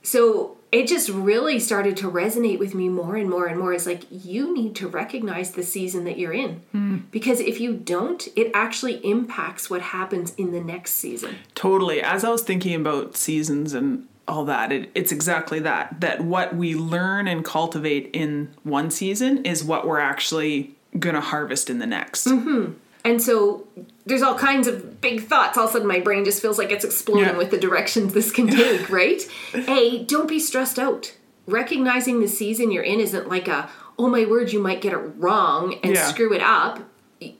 So 0.03 0.57
it 0.71 0.87
just 0.87 1.09
really 1.09 1.59
started 1.59 1.97
to 1.97 2.11
resonate 2.11 2.59
with 2.59 2.75
me 2.75 2.89
more 2.89 3.15
and 3.15 3.29
more 3.29 3.47
and 3.47 3.59
more. 3.59 3.73
It's 3.73 3.87
like 3.87 4.03
you 4.09 4.53
need 4.53 4.75
to 4.75 4.87
recognize 4.87 5.51
the 5.51 5.63
season 5.63 6.03
that 6.03 6.19
you're 6.19 6.33
in. 6.33 6.61
Mm. 6.75 7.03
Because 7.09 7.39
if 7.39 7.59
you 7.59 7.73
don't, 7.73 8.27
it 8.35 8.51
actually 8.53 8.95
impacts 9.05 9.69
what 9.69 9.81
happens 9.81 10.35
in 10.35 10.51
the 10.51 10.61
next 10.61 10.91
season. 10.91 11.37
Totally. 11.55 12.01
As 12.01 12.23
I 12.23 12.29
was 12.29 12.43
thinking 12.43 12.75
about 12.75 13.15
seasons 13.15 13.73
and 13.73 14.07
all 14.27 14.45
that. 14.45 14.71
It, 14.71 14.91
it's 14.95 15.11
exactly 15.11 15.59
that. 15.59 16.01
That 16.01 16.21
what 16.21 16.55
we 16.55 16.75
learn 16.75 17.27
and 17.27 17.43
cultivate 17.43 18.09
in 18.13 18.53
one 18.63 18.91
season 18.91 19.45
is 19.45 19.63
what 19.63 19.87
we're 19.87 19.99
actually 19.99 20.75
going 20.97 21.15
to 21.15 21.21
harvest 21.21 21.69
in 21.69 21.79
the 21.79 21.87
next. 21.87 22.27
Mm-hmm. 22.27 22.73
And 23.03 23.21
so 23.21 23.67
there's 24.05 24.23
all 24.23 24.37
kinds 24.37 24.67
of 24.67 24.99
big 24.99 25.27
thoughts. 25.27 25.57
All 25.57 25.65
of 25.65 25.69
a 25.69 25.73
sudden, 25.73 25.87
my 25.87 25.99
brain 25.99 26.25
just 26.25 26.41
feels 26.41 26.57
like 26.57 26.71
it's 26.71 26.83
exploding 26.83 27.25
yeah. 27.25 27.37
with 27.37 27.51
the 27.51 27.59
directions 27.59 28.13
this 28.13 28.31
can 28.31 28.47
take, 28.49 28.89
right? 28.89 29.21
A, 29.53 30.03
don't 30.05 30.27
be 30.27 30.39
stressed 30.39 30.79
out. 30.79 31.15
Recognizing 31.45 32.19
the 32.19 32.27
season 32.27 32.71
you're 32.71 32.83
in 32.83 32.99
isn't 32.99 33.29
like 33.29 33.47
a, 33.47 33.69
oh 33.99 34.09
my 34.09 34.25
word, 34.25 34.51
you 34.51 34.59
might 34.59 34.81
get 34.81 34.93
it 34.93 34.97
wrong 34.97 35.77
and 35.83 35.93
yeah. 35.93 36.07
screw 36.07 36.33
it 36.33 36.41
up. 36.41 36.81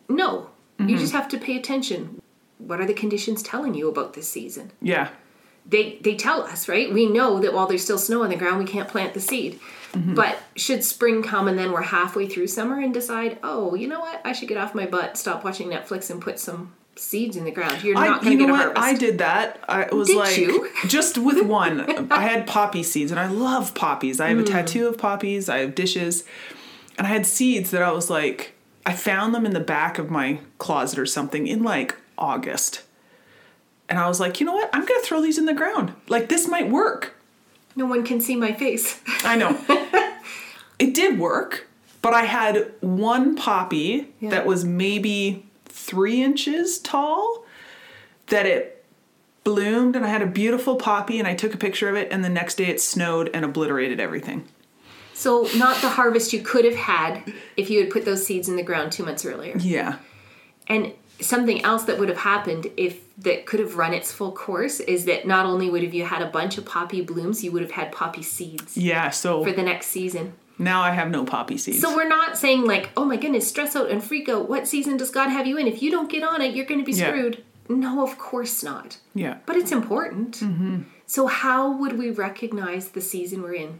No, 0.07 0.49
mm-hmm. 0.77 0.89
you 0.89 0.99
just 0.99 1.13
have 1.13 1.27
to 1.29 1.39
pay 1.39 1.57
attention. 1.57 2.21
What 2.59 2.79
are 2.79 2.85
the 2.85 2.93
conditions 2.93 3.41
telling 3.41 3.73
you 3.73 3.89
about 3.89 4.13
this 4.13 4.29
season? 4.29 4.71
Yeah 4.81 5.09
they 5.65 5.97
they 6.01 6.15
tell 6.15 6.43
us 6.43 6.67
right? 6.67 6.91
We 6.93 7.07
know 7.07 7.39
that 7.39 7.53
while 7.53 7.67
there's 7.67 7.83
still 7.83 7.97
snow 7.97 8.23
on 8.23 8.29
the 8.29 8.35
ground 8.35 8.59
we 8.59 8.65
can't 8.65 8.89
plant 8.89 9.13
the 9.13 9.19
seed. 9.19 9.59
Mm-hmm. 9.93 10.13
but 10.13 10.37
should 10.57 10.83
spring 10.83 11.23
come 11.23 11.47
and 11.47 11.57
then 11.57 11.71
we're 11.71 11.81
halfway 11.81 12.27
through 12.27 12.47
summer 12.47 12.81
and 12.81 12.93
decide 12.93 13.37
oh 13.43 13.75
you 13.75 13.87
know 13.87 14.01
what? 14.01 14.21
I 14.25 14.33
should 14.33 14.49
get 14.49 14.57
off 14.57 14.75
my 14.75 14.85
butt 14.85 15.17
stop 15.17 15.45
watching 15.45 15.69
netflix 15.69 16.09
and 16.09 16.21
put 16.21 16.37
some 16.37 16.73
seeds 16.97 17.37
in 17.37 17.45
the 17.45 17.51
ground. 17.51 17.81
You're 17.81 17.95
not 17.95 18.21
going 18.21 18.37
to 18.37 18.45
get 18.45 18.53
a 18.53 18.55
harvest 18.55 18.81
i 18.81 18.93
did 18.93 19.19
that. 19.19 19.59
I 19.69 19.93
was 19.93 20.09
did 20.09 20.17
like 20.17 20.37
you? 20.37 20.69
just 20.87 21.17
with 21.17 21.45
one. 21.45 22.11
I 22.11 22.23
had 22.23 22.45
poppy 22.45 22.83
seeds 22.83 23.11
and 23.11 23.19
i 23.19 23.27
love 23.27 23.73
poppies. 23.73 24.19
I 24.19 24.27
have 24.29 24.37
mm. 24.37 24.41
a 24.41 24.45
tattoo 24.45 24.87
of 24.87 24.97
poppies. 24.97 25.47
I 25.47 25.59
have 25.59 25.75
dishes. 25.75 26.25
And 26.97 27.07
i 27.07 27.09
had 27.09 27.25
seeds 27.25 27.71
that 27.71 27.81
i 27.81 27.91
was 27.91 28.09
like 28.09 28.53
i 28.85 28.93
found 28.93 29.33
them 29.33 29.45
in 29.45 29.53
the 29.53 29.59
back 29.59 29.97
of 29.97 30.09
my 30.09 30.39
closet 30.57 30.99
or 30.99 31.05
something 31.05 31.47
in 31.47 31.63
like 31.63 31.95
august 32.17 32.83
and 33.89 33.99
I 33.99 34.07
was 34.07 34.19
like, 34.19 34.39
you 34.39 34.45
know 34.45 34.53
what? 34.53 34.69
I'm 34.73 34.85
going 34.85 34.99
to 34.99 35.05
throw 35.05 35.21
these 35.21 35.37
in 35.37 35.45
the 35.45 35.53
ground. 35.53 35.93
Like, 36.07 36.29
this 36.29 36.47
might 36.47 36.69
work. 36.69 37.13
No 37.75 37.85
one 37.85 38.03
can 38.03 38.21
see 38.21 38.35
my 38.35 38.53
face. 38.53 38.99
I 39.23 39.35
know. 39.35 39.59
it 40.79 40.93
did 40.93 41.19
work, 41.19 41.67
but 42.01 42.13
I 42.13 42.23
had 42.23 42.71
one 42.81 43.35
poppy 43.35 44.13
yeah. 44.19 44.29
that 44.29 44.45
was 44.45 44.63
maybe 44.63 45.45
three 45.65 46.23
inches 46.23 46.79
tall 46.79 47.43
that 48.27 48.45
it 48.45 48.83
bloomed, 49.43 49.95
and 49.95 50.05
I 50.05 50.09
had 50.09 50.21
a 50.21 50.27
beautiful 50.27 50.75
poppy, 50.77 51.19
and 51.19 51.27
I 51.27 51.35
took 51.35 51.53
a 51.53 51.57
picture 51.57 51.89
of 51.89 51.95
it, 51.95 52.07
and 52.11 52.23
the 52.23 52.29
next 52.29 52.55
day 52.55 52.65
it 52.65 52.81
snowed 52.81 53.29
and 53.33 53.45
obliterated 53.45 53.99
everything. 53.99 54.47
So, 55.13 55.47
not 55.55 55.81
the 55.81 55.89
harvest 55.89 56.33
you 56.33 56.41
could 56.41 56.65
have 56.65 56.75
had 56.75 57.31
if 57.55 57.69
you 57.69 57.79
had 57.79 57.89
put 57.89 58.03
those 58.03 58.25
seeds 58.25 58.49
in 58.49 58.57
the 58.57 58.63
ground 58.63 58.91
two 58.91 59.05
months 59.05 59.23
earlier. 59.23 59.55
Yeah. 59.57 59.99
And 60.67 60.93
something 61.21 61.63
else 61.63 61.83
that 61.83 61.97
would 61.97 62.09
have 62.09 62.19
happened 62.19 62.67
if 62.77 63.01
that 63.17 63.45
could 63.45 63.59
have 63.59 63.75
run 63.75 63.93
its 63.93 64.11
full 64.11 64.31
course 64.31 64.79
is 64.81 65.05
that 65.05 65.25
not 65.25 65.45
only 65.45 65.69
would 65.69 65.83
have 65.83 65.93
you 65.93 66.05
had 66.05 66.21
a 66.21 66.25
bunch 66.25 66.57
of 66.57 66.65
poppy 66.65 67.01
blooms, 67.01 67.43
you 67.43 67.51
would 67.51 67.61
have 67.61 67.71
had 67.71 67.91
poppy 67.91 68.21
seeds. 68.21 68.77
Yeah, 68.77 69.09
so 69.09 69.43
for 69.43 69.51
the 69.51 69.63
next 69.63 69.87
season. 69.87 70.33
Now 70.57 70.81
I 70.81 70.91
have 70.91 71.09
no 71.09 71.25
poppy 71.25 71.57
seeds. 71.57 71.81
So 71.81 71.95
we're 71.95 72.07
not 72.07 72.37
saying 72.37 72.65
like, 72.65 72.89
oh 72.95 73.05
my 73.05 73.17
goodness, 73.17 73.47
stress 73.47 73.75
out 73.75 73.89
and 73.89 74.03
freak 74.03 74.29
out. 74.29 74.47
What 74.49 74.67
season 74.67 74.97
does 74.97 75.11
God 75.11 75.29
have 75.29 75.47
you 75.47 75.57
in? 75.57 75.67
If 75.67 75.81
you 75.81 75.91
don't 75.91 76.09
get 76.09 76.23
on 76.23 76.41
it, 76.41 76.55
you're 76.55 76.65
going 76.65 76.79
to 76.79 76.85
be 76.85 76.93
screwed. 76.93 77.35
Yeah. 77.35 77.75
No, 77.75 78.03
of 78.03 78.17
course 78.17 78.63
not. 78.63 78.97
Yeah. 79.13 79.39
But 79.45 79.57
it's 79.57 79.71
important. 79.71 80.37
Mm-hmm. 80.37 80.83
So 81.07 81.27
how 81.27 81.71
would 81.77 81.97
we 81.97 82.09
recognize 82.09 82.89
the 82.89 83.01
season 83.01 83.41
we're 83.41 83.55
in? 83.55 83.79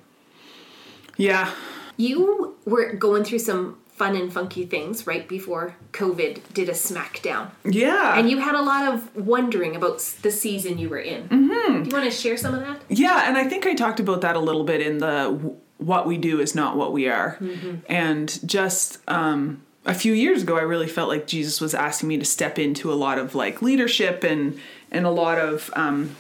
Yeah. 1.18 1.51
You 1.98 2.56
were 2.65 2.94
going 2.94 3.24
through 3.24 3.39
some 3.39 3.77
fun 3.96 4.16
and 4.18 4.32
funky 4.32 4.66
things 4.66 5.08
right 5.08 5.28
before 5.28 5.75
COVID 5.94 6.54
did 6.54 6.68
a 6.68 6.74
smackdown. 6.74 7.52
Yeah. 7.64 8.20
And 8.20 8.30
you 8.30 8.40
had 8.40 8.54
a 8.54 8.62
lot 8.62 8.94
of 8.94 9.16
wondering 9.16 9.75
about 9.75 10.00
the 10.22 10.32
season 10.32 10.78
you 10.78 10.90
were 10.90 11.00
in. 11.00 11.30
Mm-hmm. 11.30 11.84
Do 11.84 11.90
you 11.90 11.96
want 11.96 12.04
to 12.04 12.12
share 12.12 12.36
some 12.36 12.54
of 12.54 12.60
that? 12.60 12.82
Yeah, 12.90 13.28
and 13.28 13.38
I 13.38 13.48
think 13.48 13.66
I 13.66 13.74
talked 13.74 14.02
about 14.02 14.22
that 14.22 14.36
a 14.36 14.40
little 14.40 14.66
bit 14.66 14.82
in 14.82 14.98
the 14.98 15.56
what 15.78 16.06
we 16.08 16.18
do 16.18 16.40
is 16.40 16.56
not 16.56 16.75
what 16.75 16.92
we 16.92 17.08
are. 17.08 17.38
Mm-hmm. 17.40 17.75
And 17.88 18.40
just 18.48 19.00
um, 19.10 19.62
a 19.86 19.94
few 19.94 20.14
years 20.14 20.44
ago, 20.44 20.58
I 20.58 20.62
really 20.62 20.88
felt 20.88 21.08
like 21.08 21.25
Jesus 21.25 21.62
was 21.62 21.74
asking 21.74 22.10
me 22.10 22.18
to 22.18 22.25
step 22.25 22.60
into 22.60 22.92
a 22.92 22.96
lot 22.96 23.18
of 23.18 23.34
like 23.34 23.62
leadership 23.62 24.24
and 24.24 24.60
and 24.92 25.06
a 25.06 25.10
lot 25.10 25.38
of 25.38 25.72
um, 25.75 26.16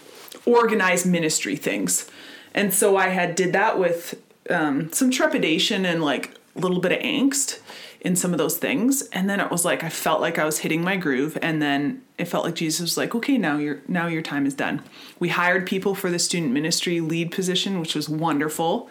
organized 0.45 1.05
ministry 1.05 1.57
things. 1.57 2.09
And 2.53 2.73
so 2.73 2.95
I 2.95 3.09
had 3.09 3.35
did 3.35 3.51
that 3.51 3.77
with 3.77 4.21
um, 4.49 4.93
some 4.93 5.11
trepidation 5.11 5.85
and 5.85 6.03
like 6.03 6.37
a 6.55 6.59
little 6.59 6.79
bit 6.79 6.91
of 6.91 6.99
angst 6.99 7.59
in 8.01 8.15
some 8.15 8.31
of 8.31 8.37
those 8.37 8.57
things. 8.57 9.01
And 9.09 9.29
then 9.29 9.39
it 9.39 9.49
was 9.49 9.65
like 9.65 9.83
i 9.83 9.89
felt 9.89 10.21
like 10.21 10.37
i 10.37 10.45
was 10.45 10.59
hitting 10.59 10.83
my 10.83 10.95
groove. 10.97 11.37
And 11.41 11.61
then 11.61 12.03
it 12.17 12.25
felt 12.25 12.45
like 12.45 12.55
jesus 12.55 12.81
was 12.81 12.97
like 12.97 13.15
okay 13.15 13.37
now 13.37 13.57
your 13.57 13.81
now 13.87 14.07
your 14.07 14.21
time 14.21 14.45
is 14.45 14.53
done. 14.53 14.81
We 15.19 15.29
hired 15.29 15.67
people 15.67 15.95
for 15.95 16.09
the 16.09 16.19
student 16.19 16.51
ministry 16.53 17.01
lead 17.01 17.31
position 17.31 17.79
which 17.79 17.95
was 17.95 18.07
wonderful. 18.07 18.89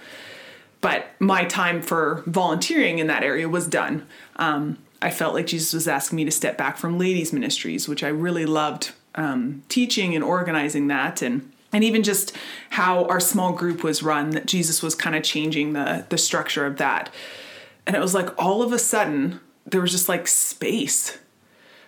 But 0.80 1.06
my 1.18 1.46
time 1.46 1.80
for 1.80 2.22
volunteering 2.26 2.98
in 2.98 3.06
that 3.06 3.22
area 3.22 3.48
was 3.48 3.66
done. 3.66 4.06
Um, 4.36 4.76
I 5.00 5.10
felt 5.10 5.32
like 5.32 5.46
Jesus 5.46 5.72
was 5.72 5.88
asking 5.88 6.16
me 6.16 6.24
to 6.26 6.30
step 6.30 6.58
back 6.58 6.76
from 6.76 6.98
ladies' 6.98 7.32
ministries, 7.32 7.88
which 7.88 8.02
I 8.02 8.08
really 8.08 8.44
loved 8.44 8.92
um, 9.14 9.62
teaching 9.68 10.14
and 10.14 10.22
organizing 10.22 10.88
that. 10.88 11.22
And 11.22 11.50
and 11.72 11.82
even 11.82 12.02
just 12.02 12.36
how 12.70 13.04
our 13.06 13.18
small 13.18 13.52
group 13.52 13.82
was 13.82 14.02
run, 14.02 14.30
that 14.30 14.46
Jesus 14.46 14.82
was 14.82 14.94
kind 14.94 15.16
of 15.16 15.22
changing 15.22 15.72
the 15.72 16.04
the 16.08 16.18
structure 16.18 16.66
of 16.66 16.76
that. 16.76 17.10
And 17.86 17.94
it 17.96 18.00
was 18.00 18.14
like 18.14 18.30
all 18.42 18.62
of 18.62 18.72
a 18.72 18.78
sudden 18.78 19.40
there 19.66 19.80
was 19.80 19.90
just 19.90 20.08
like 20.08 20.26
space 20.26 21.18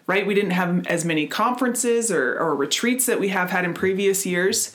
right? 0.06 0.26
We 0.26 0.34
didn't 0.34 0.52
have 0.52 0.86
as 0.86 1.04
many 1.04 1.26
conferences 1.26 2.10
or, 2.10 2.38
or 2.38 2.54
retreats 2.54 3.06
that 3.06 3.20
we 3.20 3.28
have 3.28 3.50
had 3.50 3.64
in 3.64 3.74
previous 3.74 4.24
years. 4.24 4.74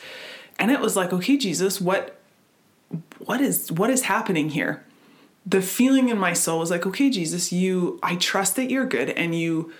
And 0.59 0.71
it 0.71 0.79
was 0.79 0.95
like, 0.95 1.13
okay, 1.13 1.37
Jesus, 1.37 1.79
what 1.79 2.17
what 3.19 3.39
is 3.39 3.71
what 3.71 3.89
is 3.89 4.03
happening 4.03 4.49
here? 4.49 4.83
The 5.45 5.61
feeling 5.61 6.09
in 6.09 6.17
my 6.17 6.33
soul 6.33 6.59
was 6.59 6.69
like, 6.69 6.85
okay, 6.85 7.09
Jesus, 7.09 7.51
you 7.51 7.99
I 8.03 8.15
trust 8.15 8.57
that 8.57 8.69
you're 8.69 8.85
good 8.85 9.09
and 9.11 9.33
you 9.33 9.71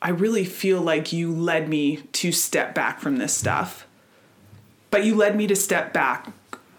I 0.00 0.10
really 0.10 0.44
feel 0.44 0.80
like 0.80 1.12
you 1.12 1.32
led 1.32 1.68
me 1.68 1.98
to 2.12 2.32
step 2.32 2.74
back 2.74 3.00
from 3.00 3.18
this 3.18 3.34
stuff. 3.34 3.86
But 4.90 5.04
you 5.04 5.14
led 5.14 5.36
me 5.36 5.46
to 5.48 5.56
step 5.56 5.92
back 5.92 6.32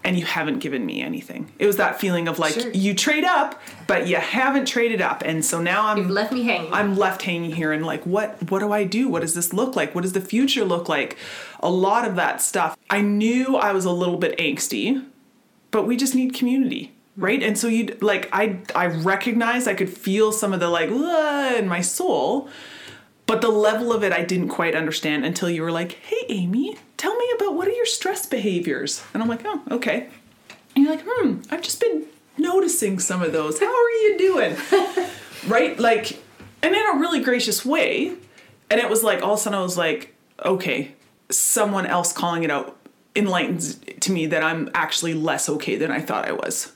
and 0.07 0.17
you 0.17 0.25
haven't 0.25 0.59
given 0.59 0.85
me 0.85 1.01
anything. 1.01 1.51
It 1.59 1.65
was 1.65 1.75
that 1.75 1.99
feeling 1.99 2.29
of 2.29 2.39
like 2.39 2.53
Sure. 2.53 2.71
you 2.71 2.93
trade 2.93 3.25
up, 3.25 3.61
but 3.87 4.07
you 4.07 4.15
haven't 4.15 4.65
traded 4.65 5.01
up. 5.01 5.21
And 5.25 5.43
so 5.43 5.59
now 5.59 5.87
I'm 5.87 5.97
You've 5.97 6.09
left 6.09 6.31
me 6.31 6.43
hanging. 6.43 6.73
I'm 6.73 6.95
left 6.95 7.23
hanging 7.23 7.51
here 7.51 7.73
and 7.73 7.85
like 7.85 8.05
what 8.05 8.49
what 8.49 8.59
do 8.59 8.71
I 8.71 8.85
do? 8.85 9.09
What 9.09 9.19
does 9.19 9.33
this 9.33 9.51
look 9.51 9.75
like? 9.75 9.93
What 9.93 10.03
does 10.03 10.13
the 10.13 10.21
future 10.21 10.63
look 10.63 10.87
like? 10.87 11.17
A 11.59 11.69
lot 11.69 12.07
of 12.07 12.15
that 12.15 12.41
stuff. 12.41 12.77
I 12.89 13.01
knew 13.01 13.57
I 13.57 13.73
was 13.73 13.83
a 13.83 13.91
little 13.91 14.15
bit 14.15 14.37
angsty, 14.37 15.03
but 15.71 15.85
we 15.85 15.97
just 15.97 16.15
need 16.15 16.33
community, 16.33 16.93
hmm. 17.15 17.25
right? 17.25 17.43
And 17.43 17.57
so 17.57 17.67
you 17.67 17.97
like 17.99 18.29
I 18.31 18.59
I 18.73 18.85
recognized 18.85 19.67
I 19.67 19.73
could 19.73 19.89
feel 19.89 20.31
some 20.31 20.53
of 20.53 20.61
the 20.61 20.69
like 20.69 20.89
in 20.89 21.67
my 21.67 21.81
soul, 21.81 22.47
but 23.27 23.41
the 23.41 23.49
level 23.49 23.93
of 23.93 24.03
it 24.03 24.11
I 24.11 24.23
didn't 24.23 24.49
quite 24.49 24.75
understand 24.75 25.25
until 25.25 25.49
you 25.49 25.61
were 25.61 25.71
like, 25.71 25.93
"Hey 25.93 26.25
Amy, 26.29 26.77
tell 26.97 27.15
me 27.15 27.25
about 27.35 27.53
what 27.55 27.67
are 27.67 27.71
your 27.71 27.85
stress 27.85 28.25
behaviors?" 28.25 29.03
And 29.13 29.21
I'm 29.21 29.29
like, 29.29 29.41
"Oh, 29.45 29.61
okay." 29.71 30.09
And 30.75 30.85
you're 30.85 30.95
like, 30.95 31.05
"Hmm, 31.07 31.41
I've 31.51 31.61
just 31.61 31.79
been 31.79 32.05
noticing 32.37 32.97
some 32.99 33.21
of 33.21 33.31
those. 33.31 33.59
How 33.59 33.67
are 33.67 33.89
you 33.89 34.17
doing?" 34.17 34.55
right? 35.47 35.77
Like, 35.79 36.21
and 36.61 36.75
in 36.75 36.81
a 36.95 36.99
really 36.99 37.21
gracious 37.21 37.65
way. 37.65 38.13
And 38.69 38.81
it 38.81 38.89
was 38.89 39.03
like, 39.03 39.21
all 39.23 39.33
of 39.33 39.39
a 39.39 39.41
sudden, 39.41 39.59
I 39.59 39.61
was 39.61 39.77
like, 39.77 40.13
okay, 40.43 40.93
someone 41.29 41.85
else 41.85 42.11
calling 42.11 42.43
it 42.43 42.51
out 42.51 42.77
enlightens 43.15 43.79
to 44.01 44.11
me 44.11 44.25
that 44.27 44.43
I'm 44.43 44.69
actually 44.73 45.13
less 45.13 45.49
okay 45.49 45.75
than 45.77 45.89
I 45.91 46.01
thought 46.01 46.25
I 46.27 46.33
was. 46.33 46.71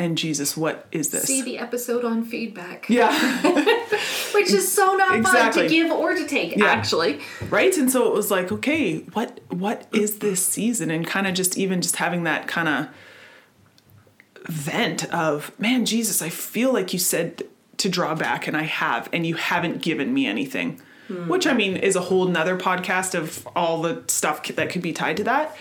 And 0.00 0.16
Jesus, 0.16 0.56
what 0.56 0.86
is 0.92 1.10
this? 1.10 1.24
See 1.24 1.42
the 1.42 1.58
episode 1.58 2.06
on 2.06 2.24
feedback, 2.24 2.88
yeah, 2.88 3.12
which 4.32 4.50
is 4.50 4.72
so 4.72 4.96
not 4.96 5.14
Exactly. 5.14 5.60
fun 5.60 5.68
to 5.68 5.68
give 5.68 5.92
or 5.92 6.14
to 6.14 6.26
take. 6.26 6.56
Yeah. 6.56 6.64
Actually, 6.64 7.20
right. 7.50 7.76
And 7.76 7.90
so 7.90 8.08
it 8.08 8.14
was 8.14 8.30
like, 8.30 8.50
okay, 8.50 9.00
what 9.12 9.40
what 9.50 9.86
is 9.92 10.20
this 10.20 10.42
season? 10.44 10.90
And 10.90 11.06
kind 11.06 11.26
of 11.26 11.34
just 11.34 11.58
even 11.58 11.82
just 11.82 11.96
having 11.96 12.24
that 12.24 12.48
kind 12.48 12.66
of 12.66 12.88
vent 14.46 15.04
of, 15.12 15.52
man, 15.60 15.84
Jesus, 15.84 16.22
I 16.22 16.30
feel 16.30 16.72
like 16.72 16.94
you 16.94 16.98
said 16.98 17.42
to 17.76 17.90
draw 17.90 18.14
back, 18.14 18.48
and 18.48 18.56
I 18.56 18.62
have, 18.62 19.10
and 19.12 19.26
you 19.26 19.34
haven't 19.34 19.82
given 19.82 20.14
me 20.14 20.26
anything. 20.26 20.80
Hmm. 21.08 21.28
Which 21.28 21.46
I 21.46 21.52
mean 21.52 21.76
is 21.76 21.94
a 21.94 22.00
whole 22.00 22.24
nother 22.24 22.56
podcast 22.56 23.14
of 23.14 23.46
all 23.54 23.82
the 23.82 24.02
stuff 24.06 24.42
that 24.44 24.70
could 24.70 24.80
be 24.80 24.94
tied 24.94 25.18
to 25.18 25.24
that. 25.24 25.54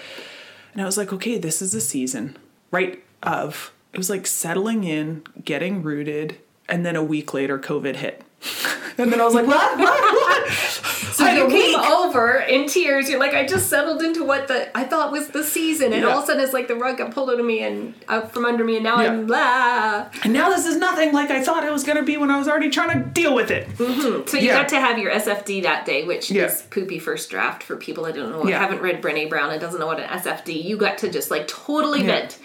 And 0.71 0.81
I 0.81 0.85
was 0.85 0.97
like, 0.97 1.11
okay, 1.11 1.37
this 1.37 1.61
is 1.61 1.73
a 1.73 1.81
season, 1.81 2.37
right? 2.71 3.03
Of 3.21 3.73
it 3.93 3.97
was 3.97 4.09
like 4.09 4.27
settling 4.27 4.83
in, 4.83 5.23
getting 5.43 5.81
rooted, 5.83 6.37
and 6.67 6.85
then 6.85 6.95
a 6.95 7.03
week 7.03 7.33
later, 7.33 7.57
COVID 7.59 7.95
hit. 7.97 8.23
and 8.97 9.11
then 9.11 9.19
I 9.19 9.25
was 9.25 9.33
like, 9.33 9.47
what? 9.47 9.77
What? 9.77 9.99
What? 10.13 10.49
so 10.51 11.25
I 11.25 11.33
you 11.33 11.47
came 11.49 11.77
week. 11.77 11.77
over 11.89 12.37
in 12.37 12.69
tears. 12.69 13.09
You're 13.09 13.19
like, 13.19 13.33
I 13.33 13.45
just 13.45 13.67
settled 13.69 14.01
into 14.01 14.23
what 14.23 14.47
the 14.47 14.75
I 14.77 14.85
thought 14.85 15.11
was 15.11 15.27
the 15.29 15.43
season, 15.43 15.91
and 15.91 16.03
Yeah. 16.03 16.07
all 16.09 16.19
of 16.19 16.23
a 16.23 16.27
sudden 16.27 16.41
it's 16.43 16.53
like 16.53 16.69
the 16.69 16.75
rug 16.75 16.99
got 16.99 17.13
pulled 17.13 17.29
out 17.31 17.37
of 17.39 17.45
me 17.45 17.59
and 17.63 17.93
out 18.07 18.31
from 18.31 18.45
under 18.45 18.63
me, 18.63 18.75
and 18.75 18.83
now 18.85 19.01
Yeah. 19.01 19.11
I'm 19.11 19.25
blah. 19.25 20.07
And 20.23 20.31
now 20.31 20.49
this 20.49 20.65
is 20.65 20.77
nothing 20.77 21.11
like 21.11 21.31
I 21.31 21.43
thought 21.43 21.65
it 21.65 21.71
was 21.73 21.83
going 21.83 21.97
to 21.97 22.03
be 22.03 22.15
when 22.15 22.31
I 22.31 22.37
was 22.37 22.47
already 22.47 22.69
trying 22.69 22.97
to 23.03 23.09
deal 23.09 23.35
with 23.35 23.51
it. 23.51 23.67
So 23.77 24.37
you 24.37 24.47
Yeah. 24.47 24.61
got 24.61 24.69
to 24.69 24.79
have 24.79 24.97
your 24.97 25.11
SFD 25.11 25.63
that 25.63 25.85
day, 25.85 26.05
which 26.05 26.31
is 26.31 26.61
poopy 26.69 26.99
first 26.99 27.29
draft 27.29 27.63
for 27.63 27.75
people 27.75 28.05
that 28.05 28.15
don't 28.15 28.31
know. 28.31 28.43
Haven't 28.49 28.81
read 28.81 29.01
Brene 29.01 29.27
Brown 29.29 29.51
and 29.51 29.59
doesn't 29.59 29.79
know 29.81 29.87
what 29.87 29.99
an 29.99 30.07
SFD. 30.07 30.63
You 30.63 30.77
got 30.77 30.99
to 30.99 31.09
just 31.09 31.29
like 31.29 31.47
totally. 31.49 31.99
Mm-hmm. 31.99 32.07
vent. 32.07 32.37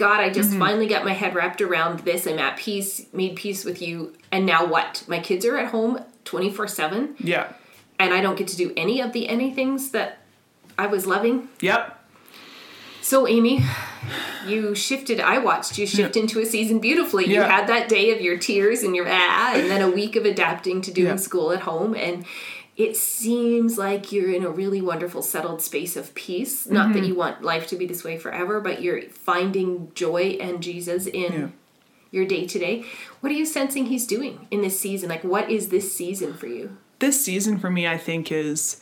God, 0.00 0.20
I 0.20 0.30
just 0.30 0.54
finally 0.56 0.86
got 0.86 1.04
my 1.04 1.12
head 1.12 1.34
wrapped 1.34 1.60
around 1.60 2.00
this. 2.00 2.26
I'm 2.26 2.38
at 2.38 2.56
peace, 2.56 3.04
made 3.12 3.36
peace 3.36 3.66
with 3.66 3.82
you, 3.82 4.14
and 4.32 4.46
now 4.46 4.64
what? 4.64 5.04
My 5.06 5.18
kids 5.20 5.44
are 5.44 5.58
at 5.58 5.68
home 5.68 6.02
24 6.24 6.68
7, 6.68 7.16
Yeah. 7.18 7.52
and 7.98 8.14
I 8.14 8.22
don't 8.22 8.38
get 8.38 8.48
to 8.48 8.56
do 8.56 8.72
any 8.78 9.02
of 9.02 9.12
the 9.12 9.28
anythings 9.28 9.90
that 9.90 10.16
I 10.78 10.86
was 10.86 11.06
loving. 11.06 11.50
Yep. 11.60 11.98
So, 13.02 13.28
Amy, 13.28 13.62
you 14.46 14.74
shifted. 14.74 15.20
I 15.20 15.36
watched 15.36 15.76
you 15.76 15.86
shift 15.86 16.16
into 16.16 16.40
a 16.40 16.46
season 16.46 16.78
beautifully. 16.78 17.26
You 17.26 17.42
had 17.42 17.66
that 17.66 17.90
day 17.90 18.10
of 18.14 18.22
your 18.22 18.38
tears 18.38 18.82
and 18.82 18.96
your 18.96 19.06
ah, 19.06 19.52
and 19.54 19.70
then 19.70 19.82
a 19.82 19.90
week 19.90 20.16
of 20.16 20.24
adapting 20.24 20.80
to 20.80 20.90
doing 20.90 21.08
Yeah. 21.08 21.16
school 21.16 21.52
at 21.52 21.60
home. 21.60 21.94
And 21.94 22.24
it 22.86 22.96
seems 22.96 23.76
like 23.86 24.10
you're 24.12 24.32
in 24.32 24.44
a 24.44 24.50
really 24.50 24.80
wonderful, 24.80 25.22
settled 25.22 25.60
space 25.70 25.96
of 25.96 26.14
peace. 26.14 26.66
Not 26.66 26.88
Mm-hmm. 26.88 26.92
that 27.00 27.06
you 27.08 27.14
want 27.14 27.42
life 27.42 27.66
to 27.68 27.76
be 27.76 27.86
this 27.86 28.02
way 28.04 28.16
forever, 28.18 28.60
but 28.60 28.80
you're 28.82 29.02
finding 29.30 29.90
joy 29.94 30.38
and 30.40 30.62
Jesus 30.62 31.06
in 31.06 31.32
Yeah. 31.32 31.48
your 32.10 32.26
day 32.26 32.46
to 32.46 32.58
day. 32.58 32.84
What 33.20 33.30
are 33.32 33.36
you 33.42 33.46
sensing 33.46 33.86
He's 33.86 34.06
doing 34.06 34.46
in 34.50 34.60
this 34.62 34.78
season? 34.80 35.08
Like, 35.08 35.24
what 35.24 35.50
is 35.50 35.68
this 35.68 35.94
season 35.94 36.34
for 36.34 36.46
you? 36.46 36.76
This 37.00 37.22
season 37.24 37.58
for 37.58 37.70
me 37.70 37.86
I 37.86 37.98
think 37.98 38.30
is 38.32 38.80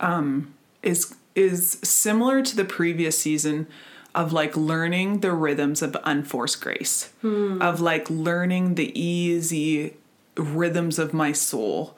um 0.00 0.54
is 0.82 1.14
is 1.34 1.78
similar 1.82 2.42
to 2.42 2.56
the 2.56 2.64
previous 2.64 3.16
season 3.18 3.66
of 4.14 4.32
like 4.32 4.56
learning 4.56 5.20
the 5.20 5.32
rhythms 5.32 5.82
of 5.82 5.96
unforced 6.04 6.60
grace. 6.60 7.12
Of 7.22 7.80
like 7.80 8.10
learning 8.10 8.74
the 8.74 8.90
easy 9.00 9.94
rhythms 10.36 10.98
of 10.98 11.12
my 11.14 11.32
soul 11.32 11.96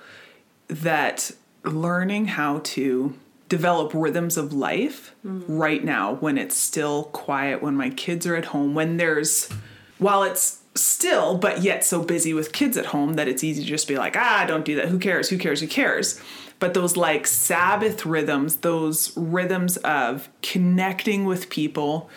that 0.68 1.30
learning 1.64 2.26
how 2.26 2.60
to 2.64 3.14
develop 3.48 3.92
rhythms 3.92 4.38
of 4.38 4.52
life 4.52 5.14
right 5.22 5.84
now 5.84 6.14
when 6.14 6.38
it's 6.38 6.56
still 6.56 7.04
quiet 7.04 7.62
when 7.62 7.76
my 7.76 7.90
kids 7.90 8.26
are 8.26 8.34
at 8.34 8.46
home 8.46 8.74
when 8.74 8.96
there's 8.96 9.50
while 9.98 10.22
it's 10.22 10.62
still 10.74 11.36
but 11.36 11.62
yet 11.62 11.84
so 11.84 12.02
busy 12.02 12.32
with 12.32 12.52
kids 12.52 12.78
at 12.78 12.86
home 12.86 13.12
that 13.14 13.28
it's 13.28 13.44
easy 13.44 13.62
to 13.62 13.68
just 13.68 13.86
be 13.86 13.98
like 13.98 14.16
ah 14.16 14.46
don't 14.48 14.64
do 14.64 14.74
that. 14.74 14.88
Who 14.88 14.98
cares? 14.98 15.28
Who 15.28 15.36
cares? 15.36 15.60
Who 15.60 15.66
cares? 15.66 16.18
But 16.60 16.72
those 16.72 16.96
like 16.96 17.26
sabbath 17.26 18.06
rhythms 18.06 18.56
those 18.56 19.14
rhythms 19.18 19.76
of 19.78 20.30
connecting 20.40 21.26
with 21.26 21.50
people 21.50 22.08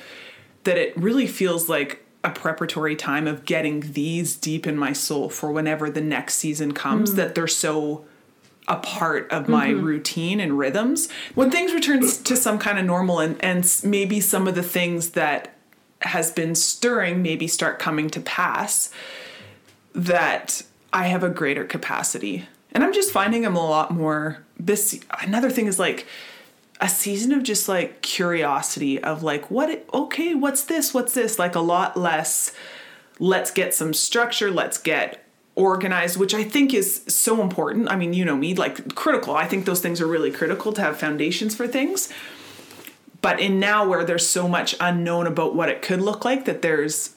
that 0.63 0.77
it 0.77 0.95
really 0.95 1.27
feels 1.27 1.67
like 1.67 2.05
a 2.23 2.29
preparatory 2.29 2.95
time 2.95 3.27
of 3.27 3.43
getting 3.43 3.91
these 3.91 4.37
deep 4.37 4.65
in 4.65 4.77
my 4.77 4.93
soul 4.93 5.29
for 5.29 5.51
whenever 5.51 5.89
the 5.89 6.01
next 6.01 6.35
season 6.35 6.71
comes 6.71 7.15
that 7.15 7.35
they're 7.35 7.45
so 7.45 8.05
a 8.67 8.77
part 8.77 9.31
of 9.31 9.47
my 9.47 9.69
mm-hmm. 9.69 9.85
routine 9.85 10.39
and 10.39 10.57
rhythms. 10.57 11.09
When 11.35 11.51
things 11.51 11.73
return 11.73 12.01
to 12.01 12.35
some 12.35 12.57
kind 12.57 12.79
of 12.79 12.85
normal 12.85 13.19
and, 13.19 13.43
and 13.43 13.81
maybe 13.83 14.19
some 14.19 14.47
of 14.47 14.55
the 14.55 14.63
things 14.63 15.11
that 15.11 15.55
has 16.01 16.31
been 16.31 16.55
stirring 16.55 17.21
maybe 17.21 17.47
start 17.47 17.79
coming 17.79 18.09
to 18.11 18.19
pass, 18.21 18.91
that 19.93 20.63
I 20.91 21.07
have 21.07 21.23
a 21.23 21.29
greater 21.29 21.63
capacity. 21.63 22.47
And 22.71 22.83
I'm 22.83 22.93
just 22.93 23.11
finding 23.11 23.45
I'm 23.45 23.55
a 23.55 23.65
lot 23.65 23.91
more 23.91 24.43
this 24.59 24.99
another 25.21 25.49
thing 25.49 25.67
is 25.67 25.79
like 25.79 26.07
a 26.81 26.89
season 26.89 27.31
of 27.31 27.43
just 27.43 27.67
like 27.69 28.01
curiosity 28.01 29.01
of 29.01 29.23
like 29.23 29.49
what 29.49 29.85
okay, 29.93 30.33
what's 30.33 30.63
this? 30.63 30.93
What's 30.93 31.13
this? 31.13 31.39
Like 31.39 31.55
a 31.55 31.61
lot 31.61 31.97
less 31.97 32.53
let's 33.19 33.51
get 33.51 33.73
some 33.73 33.93
structure, 33.93 34.51
let's 34.51 34.77
get 34.77 35.24
organized, 35.55 36.17
which 36.17 36.33
I 36.33 36.43
think 36.43 36.73
is 36.73 37.01
so 37.07 37.41
important. 37.41 37.89
I 37.89 37.95
mean, 37.95 38.13
you 38.13 38.25
know 38.25 38.35
me, 38.35 38.53
like 38.53 38.95
critical. 38.95 39.35
I 39.35 39.47
think 39.47 39.65
those 39.65 39.81
things 39.81 40.01
are 40.01 40.07
really 40.07 40.31
critical 40.31 40.73
to 40.73 40.81
have 40.81 40.97
foundations 40.97 41.55
for 41.55 41.67
things. 41.67 42.11
But 43.21 43.39
in 43.39 43.59
now 43.59 43.87
where 43.87 44.03
there's 44.03 44.27
so 44.27 44.47
much 44.47 44.75
unknown 44.79 45.25
about 45.25 45.55
what 45.55 45.69
it 45.69 45.81
could 45.81 46.01
look 46.01 46.23
like, 46.23 46.45
that 46.45 46.61
there's 46.61 47.15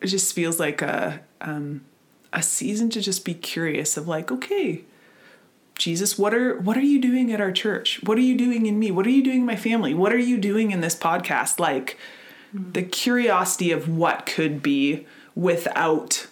it 0.00 0.06
just 0.06 0.34
feels 0.34 0.60
like 0.60 0.82
a 0.82 1.20
um, 1.40 1.84
a 2.32 2.42
season 2.42 2.90
to 2.90 3.00
just 3.00 3.24
be 3.24 3.34
curious 3.34 3.96
of 3.96 4.06
like, 4.06 4.30
okay, 4.30 4.84
Jesus, 5.74 6.16
what 6.16 6.32
are 6.32 6.58
what 6.60 6.76
are 6.76 6.82
you 6.82 7.00
doing 7.00 7.32
at 7.32 7.40
our 7.40 7.50
church? 7.50 8.00
What 8.04 8.18
are 8.18 8.22
you 8.22 8.36
doing 8.36 8.66
in 8.66 8.78
me? 8.78 8.90
What 8.90 9.06
are 9.06 9.10
you 9.10 9.24
doing 9.24 9.40
in 9.40 9.46
my 9.46 9.56
family? 9.56 9.94
What 9.94 10.12
are 10.12 10.18
you 10.18 10.38
doing 10.38 10.70
in 10.70 10.80
this 10.80 10.94
podcast? 10.94 11.58
Like 11.58 11.98
the 12.52 12.82
curiosity 12.82 13.72
of 13.72 13.88
what 13.88 14.26
could 14.26 14.62
be 14.62 15.06
without 15.34 16.27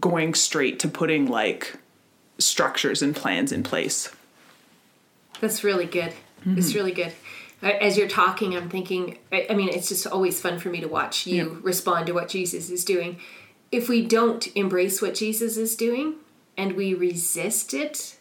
going 0.00 0.34
straight 0.34 0.78
to 0.80 0.88
putting 0.88 1.26
like 1.26 1.76
structures 2.38 3.02
and 3.02 3.14
plans 3.14 3.52
in 3.52 3.62
place. 3.62 4.10
That's 5.40 5.62
really 5.64 5.86
good. 5.86 6.12
Mm-hmm. 6.40 6.58
It's 6.58 6.74
really 6.74 6.92
good. 6.92 7.12
As 7.62 7.96
you're 7.96 8.08
talking, 8.08 8.54
I'm 8.56 8.68
thinking, 8.68 9.18
I 9.32 9.54
mean, 9.54 9.68
it's 9.70 9.88
just 9.88 10.06
always 10.06 10.40
fun 10.40 10.58
for 10.58 10.68
me 10.68 10.80
to 10.80 10.88
watch 10.88 11.26
you 11.26 11.36
Yeah. 11.36 11.58
respond 11.62 12.06
to 12.06 12.12
what 12.12 12.28
Jesus 12.28 12.70
is 12.70 12.84
doing. 12.84 13.18
if 13.72 13.88
we 13.88 14.06
don't 14.06 14.46
embrace 14.54 15.02
what 15.02 15.14
Jesus 15.16 15.56
is 15.56 15.74
doing 15.74 16.14
and 16.56 16.76
we 16.76 16.94
resist 16.94 17.74
it 17.74 18.16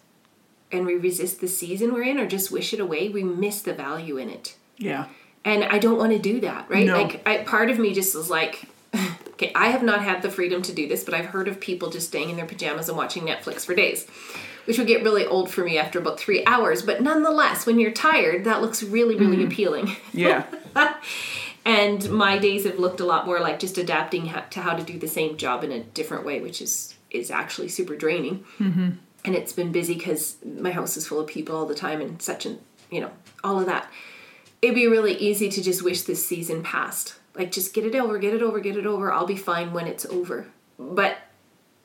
and 0.72 0.84
we 0.84 0.96
resist 0.96 1.42
the 1.42 1.48
season 1.48 1.94
we're 1.94 2.02
in 2.02 2.18
or 2.18 2.26
just 2.26 2.50
wish 2.52 2.74
it 2.74 2.80
away, 2.80 3.08
we 3.10 3.24
miss 3.24 3.62
the 3.62 3.74
value 3.74 4.18
in 4.18 4.30
it. 4.32 4.56
Yeah. 4.80 5.06
And 5.46 5.64
I 5.64 5.78
don't 5.78 6.00
want 6.00 6.12
to 6.14 6.18
do 6.18 6.40
that, 6.40 6.68
right? 6.70 6.88
No. 6.88 7.00
Like 7.00 7.22
I, 7.28 7.44
part 7.44 7.70
of 7.70 7.78
me 7.78 7.94
just 7.94 8.16
was 8.16 8.32
like 8.32 8.64
okay, 9.30 9.52
I 9.56 9.68
have 9.68 9.84
not 9.84 10.02
had 10.02 10.22
the 10.22 10.30
freedom 10.30 10.62
to 10.64 10.74
do 10.74 10.88
this, 10.88 11.04
but 11.04 11.14
I've 11.14 11.28
heard 11.28 11.48
of 11.48 11.60
people 11.60 11.90
just 11.90 12.08
staying 12.08 12.30
in 12.30 12.38
their 12.38 12.46
pajamas 12.46 12.90
and 12.90 12.98
watching 12.98 13.24
Netflix 13.24 13.66
for 13.66 13.76
days. 13.76 14.08
Which 14.66 14.78
would 14.78 14.88
get 14.88 15.04
really 15.04 15.26
old 15.26 15.52
for 15.52 15.62
me 15.66 15.78
after 15.78 16.00
about 16.00 16.18
three 16.18 16.46
hours, 16.46 16.82
but 16.82 17.02
nonetheless, 17.02 17.66
when 17.66 17.80
you're 17.80 17.92
tired, 17.92 18.46
that 18.46 18.62
looks 18.62 18.82
really, 18.82 19.18
really 19.18 19.44
appealing. 19.44 19.94
Yeah. 20.14 20.46
and 21.66 22.10
my 22.10 22.38
days 22.38 22.66
have 22.66 22.80
looked 22.80 23.00
a 23.00 23.06
lot 23.06 23.26
more 23.26 23.40
like 23.40 23.60
just 23.60 23.78
adapting 23.78 24.32
to 24.52 24.62
how 24.62 24.76
to 24.76 24.84
do 24.84 25.00
the 25.00 25.08
same 25.08 25.38
job 25.38 25.64
in 25.64 25.72
a 25.72 25.84
different 25.84 26.26
way 26.26 26.42
which 26.42 26.62
is 26.62 26.96
is 27.10 27.32
actually 27.32 27.70
super 27.70 27.96
draining 27.96 28.44
mm-hmm. 28.58 28.92
and 29.24 29.36
it's 29.36 29.54
been 29.54 29.72
busy 29.72 29.94
because 29.94 30.38
my 30.44 30.72
house 30.72 30.98
is 30.98 31.08
full 31.08 31.20
of 31.20 31.28
people 31.28 31.56
all 31.56 31.66
the 31.66 31.76
time 31.76 32.02
and 32.02 32.22
such 32.22 32.46
and 32.46 32.60
you 32.90 33.00
know 33.00 33.12
all 33.44 33.60
of 33.60 33.66
that 33.66 33.90
it'd 34.62 34.76
be 34.76 34.88
really 34.88 35.16
easy 35.18 35.50
to 35.50 35.62
just 35.62 35.84
wish 35.84 36.02
this 36.02 36.26
season 36.26 36.64
passed 36.64 37.16
like 37.36 37.52
just 37.52 37.74
get 37.74 37.86
it 37.86 37.96
over 37.96 38.18
get 38.20 38.34
it 38.34 38.42
over 38.42 38.60
get 38.60 38.78
it 38.78 38.86
over 38.86 39.12
i'll 39.12 39.26
be 39.26 39.36
fine 39.36 39.74
when 39.74 39.88
it's 39.88 40.06
over 40.06 40.48
but 40.80 41.18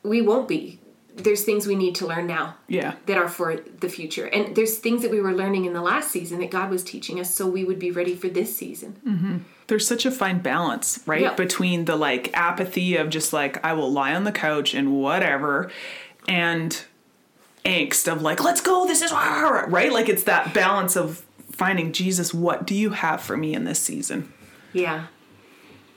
we 0.03 0.21
won't 0.21 0.47
be 0.47 0.79
there's 1.15 1.43
things 1.43 1.67
we 1.67 1.75
need 1.75 1.95
to 1.95 2.07
learn 2.07 2.27
now 2.27 2.55
Yeah. 2.69 2.93
that 3.07 3.17
are 3.17 3.27
for 3.27 3.57
the 3.57 3.89
future. 3.89 4.27
And 4.27 4.55
there's 4.55 4.77
things 4.77 5.01
that 5.01 5.11
we 5.11 5.19
were 5.19 5.33
learning 5.33 5.65
in 5.65 5.73
the 5.73 5.81
last 5.81 6.11
season 6.11 6.39
that 6.39 6.49
God 6.49 6.69
was 6.69 6.81
teaching 6.81 7.19
us 7.19 7.33
so 7.33 7.45
we 7.45 7.65
would 7.65 7.79
be 7.79 7.91
ready 7.91 8.15
for 8.15 8.29
this 8.29 8.55
season. 8.55 8.95
Mm-hmm. 9.05 9.37
There's 9.67 9.85
such 9.85 10.05
a 10.05 10.11
fine 10.11 10.39
balance, 10.39 11.01
right? 11.05 11.21
Yeah. 11.23 11.33
Between 11.33 11.85
the 11.85 11.97
like 11.97 12.29
apathy 12.37 12.95
of 12.95 13.09
just 13.09 13.33
like, 13.33 13.61
I 13.65 13.73
will 13.73 13.91
lie 13.91 14.15
on 14.15 14.23
the 14.23 14.31
couch 14.31 14.73
and 14.73 14.93
whatever, 14.93 15.69
and 16.29 16.81
angst 17.65 18.09
of 18.09 18.21
like, 18.21 18.41
let's 18.41 18.61
go, 18.61 18.87
this 18.87 19.01
is 19.01 19.11
right? 19.67 19.91
Like 19.91 20.07
it's 20.07 20.23
that 20.23 20.53
balance 20.53 20.95
of 20.95 21.25
finding 21.51 21.91
Jesus, 21.91 22.33
what 22.33 22.65
do 22.65 22.75
you 22.75 22.91
have 22.91 23.19
for 23.21 23.35
me 23.35 23.53
in 23.53 23.65
this 23.65 23.79
season? 23.79 24.31
Yeah. 24.71 25.07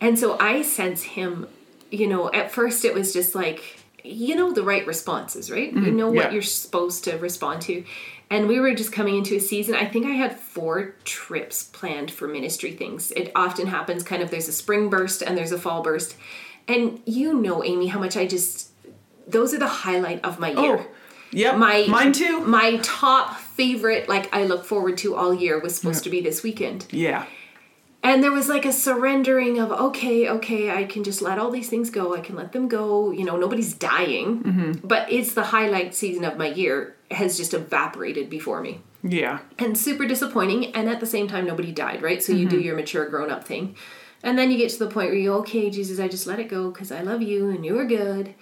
And 0.03 0.19
so 0.19 0.37
I 0.39 0.63
sense 0.63 1.03
him, 1.05 1.47
you 1.93 2.09
know, 2.09 2.31
at 2.33 2.51
first 2.51 2.85
it 2.85 2.93
was 2.93 3.13
just 3.13 3.37
like, 3.37 3.79
you 4.03 4.35
know, 4.35 4.53
the 4.53 4.65
right 4.65 4.85
responses, 4.85 5.49
right? 5.49 5.73
you 5.73 5.81
mm-hmm. 5.81 5.97
know 5.97 6.09
what 6.09 6.25
yeah. 6.25 6.31
you're 6.33 6.43
supposed 6.43 7.05
to 7.05 7.17
respond 7.19 7.63
to. 7.63 7.85
And 8.29 8.49
we 8.49 8.59
were 8.59 8.75
just 8.75 8.93
coming 8.93 9.17
into 9.17 9.37
a 9.37 9.41
season. 9.41 9.77
I 9.77 9.87
think 9.87 10.07
I 10.07 10.11
had 10.11 10.37
four 10.37 10.97
trips 11.05 11.63
planned 11.63 12.11
for 12.11 12.27
ministry 12.27 12.73
things. 12.73 13.13
It 13.13 13.31
often 13.37 13.69
happens 13.69 14.03
kind 14.03 14.23
of 14.23 14.31
there's 14.33 14.49
a 14.49 14.53
spring 14.53 14.91
burst 14.91 15.23
and 15.23 15.39
there's 15.39 15.53
a 15.53 15.59
fall 15.59 15.83
burst. 15.83 16.17
And 16.67 17.01
you 17.07 17.35
know, 17.35 17.63
Amy, 17.63 17.87
how 17.87 18.01
much 18.01 18.17
I 18.17 18.27
just, 18.27 18.71
those 19.29 19.55
are 19.55 19.59
the 19.59 19.69
highlight 19.69 20.25
of 20.25 20.41
my 20.41 20.53
oh, 20.55 20.63
year. 20.65 20.77
Oh, 20.81 20.87
yep. 21.31 21.57
my 21.59 21.87
mine 21.89 22.13
too. 22.13 22.41
My 22.41 22.79
top 22.83 23.37
favorite, 23.37 24.09
like 24.09 24.35
I 24.35 24.47
look 24.47 24.65
forward 24.65 24.99
to 24.99 25.15
all 25.15 25.33
year, 25.33 25.61
was 25.61 25.77
supposed 25.77 26.03
to 26.03 26.11
be 26.11 26.21
this 26.21 26.43
weekend. 26.43 26.87
Yeah. 26.91 27.27
And 28.05 28.23
there 28.23 28.33
was 28.33 28.49
like 28.49 28.65
a 28.65 28.73
surrendering 28.73 29.61
of, 29.61 29.71
okay, 29.71 30.29
okay, 30.29 30.71
I 30.71 30.85
can 30.85 31.05
just 31.05 31.23
let 31.23 31.39
all 31.39 31.53
these 31.53 31.69
things 31.69 31.89
go. 31.89 32.15
I 32.17 32.21
can 32.21 32.35
let 32.35 32.53
them 32.53 32.67
go. 32.67 33.13
You 33.13 33.25
know, 33.25 33.37
nobody's 33.37 33.75
dying. 33.75 34.43
Mm-hmm. 34.43 34.87
But 34.87 35.13
it's 35.13 35.35
the 35.35 35.45
highlight 35.45 35.95
season 35.95 36.25
of 36.25 36.37
my 36.37 36.49
year 36.49 36.97
has 37.13 37.37
just 37.37 37.55
evaporated 37.55 38.29
before 38.29 38.61
me. 38.61 38.81
Yeah. 39.05 39.41
And 39.59 39.79
super 39.79 40.07
disappointing. 40.07 40.75
And 40.75 40.89
at 40.89 40.99
the 40.99 41.07
same 41.07 41.29
time, 41.29 41.47
nobody 41.47 41.71
died, 41.71 42.03
right? 42.03 42.23
So 42.23 42.33
you 42.33 42.49
do 42.49 42.61
your 42.61 42.75
mature 42.75 43.09
grown 43.09 43.31
up 43.31 43.45
thing. 43.45 43.77
And 44.25 44.39
then 44.39 44.51
you 44.51 44.59
get 44.59 44.71
to 44.71 44.79
the 44.79 44.91
point 44.91 45.11
where 45.11 45.19
you, 45.19 45.33
okay, 45.35 45.71
Jesus, 45.71 45.99
I 45.99 46.09
just 46.09 46.27
let 46.27 46.39
it 46.39 46.49
go 46.49 46.71
because 46.71 46.93
I 46.93 47.03
love 47.03 47.23
you 47.23 47.51
and 47.51 47.65
you 47.65 47.79
are 47.79 47.85
good. 47.85 48.35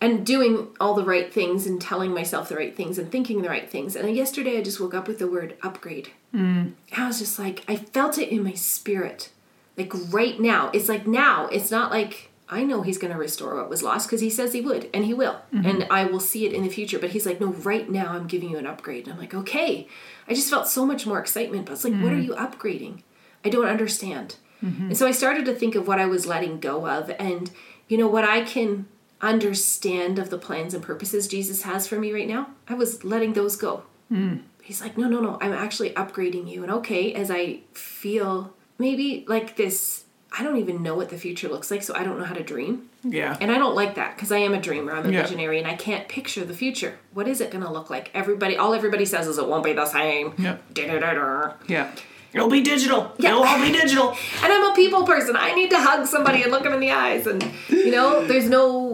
And 0.00 0.24
doing 0.24 0.68
all 0.78 0.94
the 0.94 1.04
right 1.04 1.32
things 1.32 1.66
and 1.66 1.80
telling 1.80 2.14
myself 2.14 2.48
the 2.48 2.54
right 2.54 2.76
things 2.76 2.98
and 2.98 3.10
thinking 3.10 3.42
the 3.42 3.48
right 3.48 3.68
things. 3.68 3.96
And 3.96 4.06
then 4.06 4.14
yesterday 4.14 4.56
I 4.56 4.62
just 4.62 4.78
woke 4.78 4.94
up 4.94 5.08
with 5.08 5.18
the 5.18 5.26
word 5.26 5.56
upgrade. 5.60 6.10
Mm. 6.32 6.74
I 6.96 7.06
was 7.08 7.18
just 7.18 7.36
like, 7.36 7.64
I 7.66 7.74
felt 7.74 8.16
it 8.16 8.28
in 8.28 8.44
my 8.44 8.52
spirit. 8.52 9.30
Like 9.76 9.92
right 10.12 10.38
now. 10.38 10.70
It's 10.72 10.88
like 10.88 11.08
now. 11.08 11.48
It's 11.48 11.72
not 11.72 11.90
like 11.90 12.30
I 12.48 12.62
know 12.62 12.82
he's 12.82 12.98
going 12.98 13.12
to 13.12 13.18
restore 13.18 13.56
what 13.56 13.68
was 13.68 13.82
lost 13.82 14.06
because 14.06 14.20
he 14.20 14.30
says 14.30 14.52
he 14.52 14.60
would 14.60 14.88
and 14.94 15.04
he 15.04 15.14
will. 15.14 15.40
Mm-hmm. 15.52 15.66
And 15.66 15.86
I 15.90 16.04
will 16.04 16.20
see 16.20 16.46
it 16.46 16.52
in 16.52 16.62
the 16.62 16.68
future. 16.68 17.00
But 17.00 17.10
he's 17.10 17.26
like, 17.26 17.40
no, 17.40 17.48
right 17.48 17.90
now 17.90 18.12
I'm 18.12 18.28
giving 18.28 18.50
you 18.50 18.58
an 18.58 18.66
upgrade. 18.66 19.04
And 19.04 19.14
I'm 19.14 19.18
like, 19.18 19.34
okay. 19.34 19.88
I 20.28 20.34
just 20.34 20.48
felt 20.48 20.68
so 20.68 20.86
much 20.86 21.06
more 21.06 21.18
excitement. 21.18 21.66
But 21.66 21.72
it's 21.72 21.84
like, 21.84 21.94
what 21.94 22.12
are 22.12 22.16
mm. 22.16 22.26
you 22.26 22.34
upgrading? 22.34 23.02
I 23.44 23.48
don't 23.48 23.66
understand. 23.66 24.36
Mm-hmm. 24.64 24.86
And 24.86 24.96
so 24.96 25.06
I 25.06 25.10
started 25.10 25.44
to 25.46 25.54
think 25.54 25.74
of 25.74 25.86
what 25.88 25.98
I 25.98 26.06
was 26.06 26.26
letting 26.26 26.60
go 26.60 26.86
of 26.86 27.10
and, 27.18 27.50
you 27.88 27.98
know, 27.98 28.08
what 28.08 28.24
I 28.24 28.42
can 28.42 28.86
understand 29.20 30.18
of 30.18 30.30
the 30.30 30.38
plans 30.38 30.74
and 30.74 30.82
purposes 30.82 31.28
Jesus 31.28 31.62
has 31.62 31.86
for 31.86 31.98
me 31.98 32.12
right 32.12 32.28
now. 32.28 32.48
I 32.68 32.74
was 32.74 33.04
letting 33.04 33.32
those 33.32 33.56
go. 33.56 33.82
Hmm. 34.08 34.38
He's 34.62 34.80
like, 34.82 34.98
no, 34.98 35.08
no, 35.08 35.20
no, 35.20 35.38
I'm 35.40 35.52
actually 35.52 35.90
upgrading 35.90 36.50
you. 36.50 36.62
And 36.62 36.70
okay, 36.72 37.14
as 37.14 37.30
I 37.30 37.60
feel 37.72 38.52
maybe 38.78 39.24
like 39.26 39.56
this, 39.56 40.04
I 40.30 40.42
don't 40.42 40.58
even 40.58 40.82
know 40.82 40.94
what 40.94 41.08
the 41.08 41.16
future 41.16 41.48
looks 41.48 41.70
like, 41.70 41.82
so 41.82 41.94
I 41.94 42.04
don't 42.04 42.18
know 42.18 42.24
how 42.26 42.34
to 42.34 42.42
dream. 42.42 42.90
Yeah. 43.02 43.36
And 43.40 43.50
I 43.50 43.56
don't 43.56 43.74
like 43.74 43.94
that 43.94 44.14
because 44.14 44.30
I 44.30 44.38
am 44.38 44.52
a 44.52 44.60
dreamer, 44.60 44.92
I'm 44.92 45.06
a 45.06 45.10
Yeah. 45.10 45.22
visionary, 45.22 45.58
and 45.58 45.66
I 45.66 45.74
can't 45.74 46.06
picture 46.06 46.44
the 46.44 46.52
future. 46.52 46.98
What 47.14 47.26
is 47.26 47.40
it 47.40 47.50
going 47.50 47.64
to 47.64 47.72
look 47.72 47.88
like? 47.88 48.10
Everybody, 48.12 48.56
all 48.58 48.74
everybody 48.74 49.06
says 49.06 49.26
is 49.26 49.38
it 49.38 49.48
won't 49.48 49.64
be 49.64 49.72
the 49.72 49.86
same. 49.86 50.34
Yeah. 50.36 50.58
Da-da-da-da. 50.74 51.54
Yeah. 51.66 51.90
It'll 52.34 52.50
be 52.50 52.60
digital. 52.60 53.12
Yeah. 53.18 53.30
It'll 53.30 53.44
all 53.44 53.58
be 53.58 53.72
digital. 53.72 54.14
And 54.44 54.52
I'm 54.52 54.70
a 54.70 54.74
people 54.74 55.04
person. 55.04 55.34
I 55.34 55.54
need 55.54 55.70
to 55.70 55.78
hug 55.78 56.06
somebody 56.06 56.42
and 56.42 56.52
look 56.52 56.62
them 56.62 56.74
in 56.74 56.80
the 56.80 56.90
eyes. 56.90 57.26
And, 57.26 57.42
you 57.70 57.90
know, 57.90 58.26
there's 58.26 58.50
no, 58.50 58.87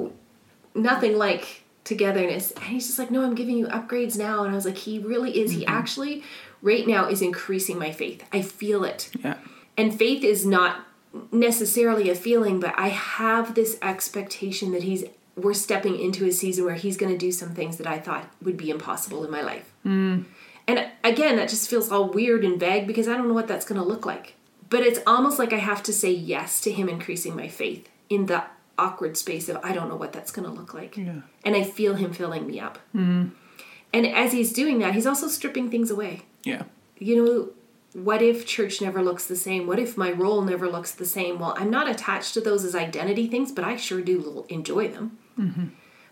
nothing 0.75 1.17
like 1.17 1.63
togetherness. 1.85 2.51
And 2.53 2.65
he's 2.65 2.87
just 2.87 2.99
like, 2.99 3.11
no, 3.11 3.23
I'm 3.23 3.35
giving 3.35 3.57
you 3.57 3.67
upgrades 3.67 4.17
now. 4.19 4.43
And 4.43 4.53
I 4.53 4.55
was 4.55 4.65
like, 4.65 4.79
he 4.79 4.99
really 4.99 5.39
is. 5.39 5.53
He 5.53 5.65
mm-hmm. 5.65 5.75
actually, 5.75 6.23
right 6.63 6.87
now, 6.87 7.09
is 7.09 7.23
increasing 7.23 7.79
my 7.79 7.93
faith. 7.93 8.25
I 8.33 8.43
feel 8.43 8.85
it. 8.85 9.11
Yeah. 9.23 9.37
And 9.77 9.97
faith 9.97 10.25
is 10.25 10.47
not 10.47 10.87
necessarily 11.31 12.11
a 12.11 12.15
feeling, 12.15 12.61
but 12.61 12.75
I 12.77 12.89
have 12.89 13.55
this 13.55 13.79
expectation 13.83 14.73
that 14.73 14.83
he's, 14.83 15.05
we're 15.37 15.55
stepping 15.55 15.99
into 15.99 16.27
a 16.27 16.33
season 16.33 16.65
where 16.65 16.75
he's 16.75 16.97
going 16.97 17.13
to 17.13 17.19
do 17.19 17.33
some 17.33 17.55
things 17.55 17.77
that 17.77 17.87
I 17.87 17.99
thought 17.99 18.29
would 18.43 18.57
be 18.57 18.71
impossible 18.71 19.25
in 19.25 19.31
my 19.31 19.43
life. 19.43 19.73
Mm. 19.85 20.25
And 20.67 20.89
again, 21.03 21.37
that 21.37 21.49
just 21.49 21.69
feels 21.69 21.93
all 21.93 22.09
weird 22.09 22.45
and 22.45 22.59
vague 22.59 22.87
because 22.87 23.09
I 23.09 23.17
don't 23.17 23.29
know 23.29 23.35
what 23.35 23.49
that's 23.49 23.67
going 23.67 23.81
to 23.81 23.87
look 23.87 24.07
like. 24.07 24.35
But 24.71 24.83
it's 24.83 25.01
almost 25.07 25.39
like 25.39 25.53
I 25.53 25.59
have 25.59 25.83
to 25.85 25.93
say 25.93 26.11
yes 26.11 26.61
to 26.63 26.73
him 26.73 26.89
increasing 26.89 27.37
my 27.37 27.49
faith 27.49 27.89
in 28.09 28.27
the 28.27 28.45
awkward 28.79 29.17
space 29.17 29.49
of 29.49 29.59
I 29.63 29.73
don't 29.73 29.89
know 29.89 29.97
what 29.97 30.13
that's 30.13 30.33
going 30.33 30.49
to 30.49 30.55
look 30.55 30.75
like. 30.75 30.97
Yeah. 30.97 31.21
And 31.45 31.55
I 31.55 31.63
feel 31.63 31.95
him 31.95 32.13
filling 32.13 32.47
me 32.47 32.61
up. 32.61 32.79
Mm-hmm. 32.95 33.29
And 33.93 34.07
as 34.07 34.33
he's 34.33 34.53
doing 34.53 34.81
that, 34.81 34.95
he's 34.95 35.07
also 35.07 35.29
stripping 35.29 35.71
things 35.71 35.91
away. 35.91 36.23
Yeah. 36.43 36.65
You 36.99 37.25
know, 37.25 37.51
what 37.95 38.23
if 38.23 38.45
church 38.45 38.81
never 38.81 39.03
looks 39.03 39.27
the 39.27 39.37
same? 39.37 39.67
What 39.67 39.79
if 39.79 39.97
my 39.97 40.11
role 40.11 40.43
never 40.43 40.69
looks 40.69 40.91
the 40.93 41.05
same? 41.05 41.39
Well, 41.39 41.55
I'm 41.57 41.71
not 41.71 41.89
attached 41.89 42.35
to 42.35 42.41
those 42.41 42.65
as 42.65 42.75
identity 42.75 43.29
things, 43.29 43.53
but 43.53 43.65
I 43.65 43.77
sure 43.77 44.01
do 44.01 44.45
enjoy 44.49 44.89
them. 44.89 45.19
Mm-hmm. 45.39 45.67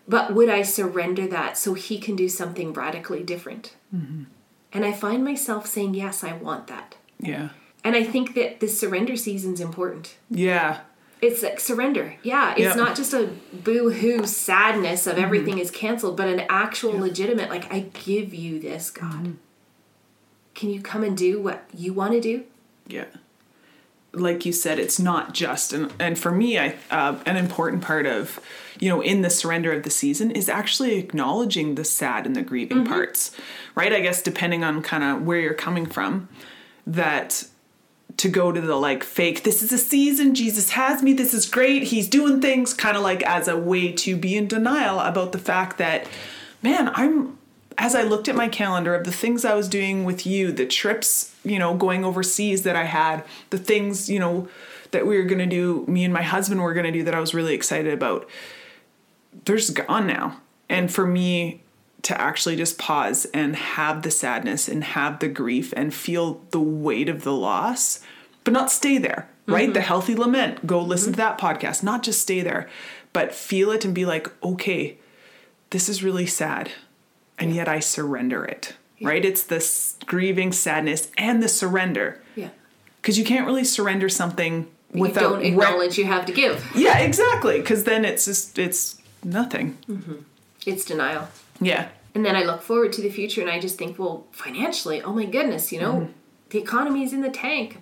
But 0.07 0.33
would 0.33 0.49
I 0.49 0.61
surrender 0.61 1.27
that 1.27 1.57
so 1.57 1.73
he 1.73 1.99
can 1.99 2.15
do 2.15 2.29
something 2.29 2.73
radically 2.73 3.23
different? 3.23 3.75
Mm-hmm. 3.93 4.23
And 4.71 4.85
I 4.85 4.91
find 4.91 5.23
myself 5.23 5.67
saying, 5.67 5.93
Yes, 5.93 6.23
I 6.23 6.33
want 6.33 6.67
that. 6.67 6.95
Yeah. 7.19 7.49
And 7.83 7.95
I 7.95 8.03
think 8.03 8.33
that 8.35 8.59
this 8.59 8.79
surrender 8.79 9.15
season's 9.15 9.59
important. 9.59 10.15
Yeah. 10.29 10.81
It's 11.23 11.41
like 11.41 11.59
surrender. 11.59 12.15
Yeah, 12.21 12.51
it's 12.51 12.59
Yeah. 12.59 12.73
not 12.75 12.97
just 12.97 13.13
a 13.13 13.29
boo 13.53 13.91
hoo 13.91 14.25
sadness 14.25 15.07
of 15.07 15.13
mm-hmm. 15.13 15.23
everything 15.23 15.57
is 15.57 15.71
canceled, 15.71 16.17
but 16.17 16.27
an 16.27 16.41
actual 16.49 16.99
legitimate, 16.99 17.49
like, 17.49 17.71
I 17.73 17.85
give 18.05 18.33
you 18.33 18.59
this, 18.59 18.89
God. 18.91 19.13
Mm-hmm. 19.13 19.31
Can 20.53 20.69
you 20.69 20.81
come 20.81 21.03
and 21.03 21.15
do 21.15 21.41
what 21.41 21.63
you 21.73 21.93
want 21.93 22.11
to 22.11 22.19
do? 22.19 22.43
Yeah. 22.87 23.05
Like 24.11 24.45
you 24.45 24.51
said, 24.51 24.79
it's 24.79 24.99
not 24.99 25.33
just 25.33 25.73
and 25.73 25.91
and 25.97 26.19
for 26.19 26.29
me, 26.29 26.59
I 26.59 26.75
uh, 26.91 27.17
an 27.25 27.35
important 27.35 27.81
part 27.81 28.05
of 28.05 28.39
you 28.79 28.87
know 28.87 29.01
in 29.01 29.23
the 29.23 29.29
surrender 29.31 29.71
of 29.71 29.81
the 29.81 29.89
season 29.89 30.29
is 30.29 30.47
actually 30.49 30.99
acknowledging 30.99 31.73
the 31.73 31.83
sad 31.83 32.27
and 32.27 32.35
the 32.35 32.43
grieving 32.43 32.79
mm-hmm. 32.79 32.93
parts, 32.93 33.31
right? 33.73 33.91
I 33.91 34.01
guess 34.01 34.21
depending 34.21 34.63
on 34.63 34.83
kind 34.83 35.03
of 35.03 35.25
where 35.25 35.39
you're 35.39 35.55
coming 35.55 35.87
from, 35.87 36.29
that 36.85 37.47
to 38.17 38.29
go 38.29 38.51
to 38.51 38.61
the 38.61 38.75
like 38.75 39.03
fake 39.03 39.43
this 39.43 39.61
is 39.61 39.71
a 39.71 39.77
season 39.77 40.35
jesus 40.35 40.71
has 40.71 41.01
me 41.01 41.13
this 41.13 41.33
is 41.33 41.49
great 41.49 41.83
he's 41.83 42.07
doing 42.07 42.41
things 42.41 42.73
kind 42.73 42.95
of 42.95 43.03
like 43.03 43.23
as 43.23 43.47
a 43.47 43.57
way 43.57 43.91
to 43.91 44.15
be 44.15 44.35
in 44.35 44.47
denial 44.47 44.99
about 44.99 45.31
the 45.31 45.39
fact 45.39 45.77
that 45.77 46.07
man 46.61 46.89
i'm 46.95 47.37
as 47.77 47.95
i 47.95 48.03
looked 48.03 48.27
at 48.27 48.35
my 48.35 48.47
calendar 48.47 48.93
of 48.93 49.03
the 49.03 49.11
things 49.11 49.43
i 49.43 49.53
was 49.53 49.67
doing 49.67 50.03
with 50.03 50.25
you 50.25 50.51
the 50.51 50.65
trips 50.65 51.35
you 51.43 51.57
know 51.57 51.73
going 51.73 52.05
overseas 52.05 52.63
that 52.63 52.75
i 52.75 52.83
had 52.83 53.23
the 53.49 53.57
things 53.57 54.09
you 54.09 54.19
know 54.19 54.47
that 54.91 55.07
we 55.07 55.17
were 55.17 55.23
going 55.23 55.39
to 55.39 55.45
do 55.45 55.83
me 55.87 56.03
and 56.03 56.13
my 56.13 56.21
husband 56.21 56.61
were 56.61 56.73
going 56.73 56.85
to 56.85 56.91
do 56.91 57.03
that 57.03 57.15
i 57.15 57.19
was 57.19 57.33
really 57.33 57.55
excited 57.55 57.93
about 57.93 58.29
they're 59.45 59.57
just 59.57 59.75
gone 59.75 60.07
now. 60.07 60.39
And 60.69 60.91
for 60.91 61.05
me 61.05 61.62
to 62.03 62.19
actually 62.19 62.55
just 62.55 62.77
pause 62.77 63.25
and 63.33 63.55
have 63.55 64.01
the 64.03 64.11
sadness 64.11 64.67
and 64.67 64.83
have 64.83 65.19
the 65.19 65.29
grief 65.29 65.73
and 65.75 65.93
feel 65.93 66.41
the 66.51 66.59
weight 66.59 67.09
of 67.09 67.23
the 67.23 67.33
loss, 67.33 68.01
but 68.43 68.53
not 68.53 68.69
stay 68.69 68.97
there, 68.97 69.29
right? 69.47 69.73
The 69.73 69.79
mm-hmm. 69.79 69.87
healthy 69.87 70.15
lament, 70.15 70.67
go 70.67 70.81
listen 70.81 71.13
to 71.13 71.17
that 71.17 71.39
podcast, 71.39 71.81
not 71.81 72.03
just 72.03 72.21
stay 72.21 72.41
there, 72.41 72.69
but 73.13 73.33
feel 73.33 73.71
it 73.71 73.85
and 73.85 73.95
be 73.95 74.05
like, 74.05 74.29
okay, 74.43 74.97
this 75.69 75.87
is 75.87 76.03
really 76.03 76.25
sad. 76.25 76.71
And 77.39 77.55
yet 77.55 77.67
I 77.67 77.79
surrender 77.79 78.45
it. 78.45 78.75
Right? 79.01 79.25
It's 79.25 79.43
this 79.43 79.97
grieving 80.05 80.53
sadness 80.53 81.11
and 81.17 81.43
the 81.43 81.49
surrender. 81.49 82.21
Yeah. 82.35 82.49
Because 83.01 83.17
you 83.17 83.25
can't 83.25 83.45
really 83.45 83.65
surrender 83.65 84.07
something 84.07 84.71
You 84.93 85.01
without 85.01 85.33
don't 85.33 85.45
acknowledge 85.45 85.97
you 85.97 86.05
have 86.05 86.25
to 86.27 86.31
give. 86.31 86.65
yeah, 86.73 86.99
exactly. 86.99 87.59
Because 87.59 87.83
then 87.83 88.05
it's 88.05 88.23
just 88.23 88.57
it's 88.57 89.01
nothing. 89.21 89.77
Mm-hmm. 89.89 90.15
It's 90.65 90.85
denial. 90.85 91.27
Yeah. 91.63 91.89
And 92.15 92.25
then 92.25 92.35
I 92.35 92.43
look 92.43 92.61
forward 92.61 92.93
to 92.93 93.01
the 93.01 93.09
future 93.09 93.41
and 93.41 93.49
I 93.49 93.59
just 93.59 93.77
think, 93.77 93.97
well, 93.97 94.27
financially, 94.31 95.01
oh 95.01 95.13
my 95.13 95.25
goodness, 95.25 95.71
you 95.71 95.79
know, 95.79 96.09
the 96.49 96.59
economy's 96.59 97.13
in 97.13 97.21
the 97.21 97.29
tank. 97.31 97.81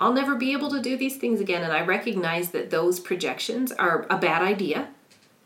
I'll 0.00 0.12
never 0.12 0.34
be 0.34 0.52
able 0.52 0.70
to 0.70 0.80
do 0.80 0.96
these 0.96 1.16
things 1.16 1.40
again. 1.40 1.62
And 1.62 1.72
I 1.72 1.84
recognize 1.84 2.50
that 2.50 2.70
those 2.70 3.00
projections 3.00 3.72
are 3.72 4.06
a 4.10 4.18
bad 4.18 4.42
idea. 4.42 4.88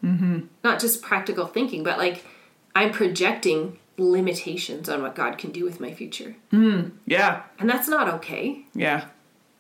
Mm-hmm. 0.05 0.41
Not 0.65 0.81
just 0.81 1.01
practical 1.01 1.47
thinking, 1.47 1.85
but 1.85 1.97
like 1.97 2.25
I'm 2.75 2.91
projecting 2.91 3.79
limitations 3.97 4.89
on 4.89 5.03
what 5.03 5.15
God 5.15 5.39
can 5.39 5.53
do 5.53 5.65
with 5.65 5.81
my 5.81 5.93
future. 5.93 6.35
Yeah. 7.07 7.43
And 7.59 7.69
that's 7.69 7.89
not 7.89 8.09
okay. 8.15 8.65
Yeah. 8.75 9.07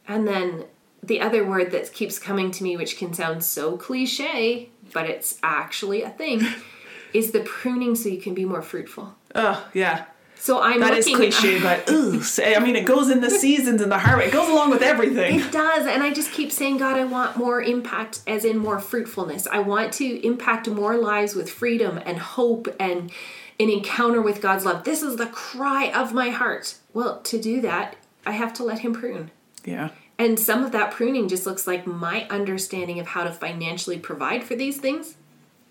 And 0.09 0.27
then 0.27 0.65
the 1.03 1.21
other 1.21 1.45
word 1.45 1.71
that 1.73 1.93
keeps 1.93 2.19
coming 2.19 2.51
to 2.53 2.65
me, 2.65 2.77
which 2.77 2.97
can 2.97 3.13
sound 3.13 3.45
so 3.45 3.77
cliche, 3.77 4.71
but 4.93 5.09
it's 5.09 5.39
actually 5.43 6.03
a 6.03 6.11
thing, 6.11 6.41
is 7.15 7.33
the 7.33 7.41
pruning 7.41 7.95
so 7.95 8.09
you 8.09 8.21
can 8.21 8.35
be 8.35 8.45
more 8.45 8.63
fruitful. 8.63 9.15
Oh, 9.35 9.69
yeah. 9.75 10.07
So 10.43 10.61
I'm 10.61 10.81
That 10.81 10.95
is 10.95 11.07
cliche, 11.07 11.61
but 11.61 11.89
ooh, 11.89 12.21
I 12.45 12.59
mean, 12.59 12.75
it 12.75 12.85
goes 12.85 13.11
in 13.11 13.21
the 13.21 13.31
seasons 13.45 13.81
and 13.81 13.93
the 13.93 13.99
harvest. 13.99 14.29
It 14.29 14.33
goes 14.33 14.49
along 14.49 14.71
with 14.71 14.83
everything. 14.83 15.39
It 15.39 15.53
does, 15.53 15.87
and 15.87 16.03
I 16.03 16.13
just 16.13 16.33
keep 16.33 16.51
saying, 16.51 16.79
God, 16.79 16.97
I 16.97 17.05
want 17.05 17.37
more 17.37 17.63
impact, 17.63 18.23
as 18.27 18.45
in 18.45 18.59
more 18.59 18.81
fruitfulness. 18.81 19.47
I 19.47 19.61
want 19.61 19.93
to 19.95 20.27
impact 20.27 20.69
more 20.69 20.97
lives 20.97 21.37
with 21.37 21.49
freedom 21.49 22.01
and 22.05 22.19
hope 22.19 22.67
and 22.81 23.13
an 23.61 23.71
encounter 23.71 24.21
with 24.21 24.41
God's 24.41 24.65
love. 24.65 24.83
This 24.83 25.01
is 25.01 25.15
the 25.15 25.27
cry 25.27 25.93
of 25.93 26.13
my 26.13 26.31
heart. 26.31 26.75
Well, 26.93 27.21
to 27.21 27.41
do 27.41 27.61
that, 27.61 27.95
I 28.27 28.33
have 28.33 28.53
to 28.55 28.65
let 28.65 28.81
Him 28.81 28.95
prune. 28.95 29.31
Yeah. 29.65 29.91
And 30.19 30.41
some 30.41 30.65
of 30.65 30.73
that 30.73 30.91
pruning 30.91 31.29
just 31.29 31.47
looks 31.47 31.69
like 31.69 31.87
my 31.87 32.27
understanding 32.29 32.99
of 32.99 33.07
how 33.07 33.23
to 33.23 33.31
financially 33.31 33.99
provide 34.01 34.43
for 34.43 34.57
these 34.57 34.79
things 34.79 35.15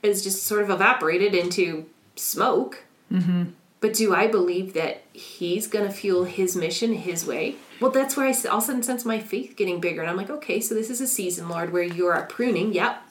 is 0.04 0.24
just 0.24 0.44
sort 0.44 0.64
of 0.64 0.70
evaporated 0.70 1.34
into 1.36 1.86
smoke. 2.16 2.84
Mm-hmm. 3.12 3.52
But 3.80 3.94
do 3.94 4.14
I 4.14 4.28
believe 4.28 4.74
that 4.74 5.02
he's 5.12 5.68
going 5.68 5.88
to 5.88 5.94
fuel 5.94 6.26
his 6.26 6.56
mission 6.56 6.94
his 6.94 7.26
way? 7.26 7.56
Well, 7.80 7.90
that's 7.90 8.16
where 8.16 8.28
I 8.28 8.34
all 8.48 8.58
of 8.58 8.64
a 8.64 8.68
sudden 8.68 8.84
sense 8.84 9.06
my 9.06 9.20
faith 9.20 9.56
getting 9.56 9.82
bigger. 9.82 10.02
And 10.02 10.10
I'm 10.10 10.18
like, 10.18 10.30
okay, 10.30 10.62
so 10.62 10.76
this 10.76 10.92
is 10.92 11.02
a 11.02 11.08
season, 11.08 11.50
Lord, 11.50 11.74
where 11.74 11.84
you're 11.84 12.22
pruning. 12.30 12.74
Yep. 12.74 13.02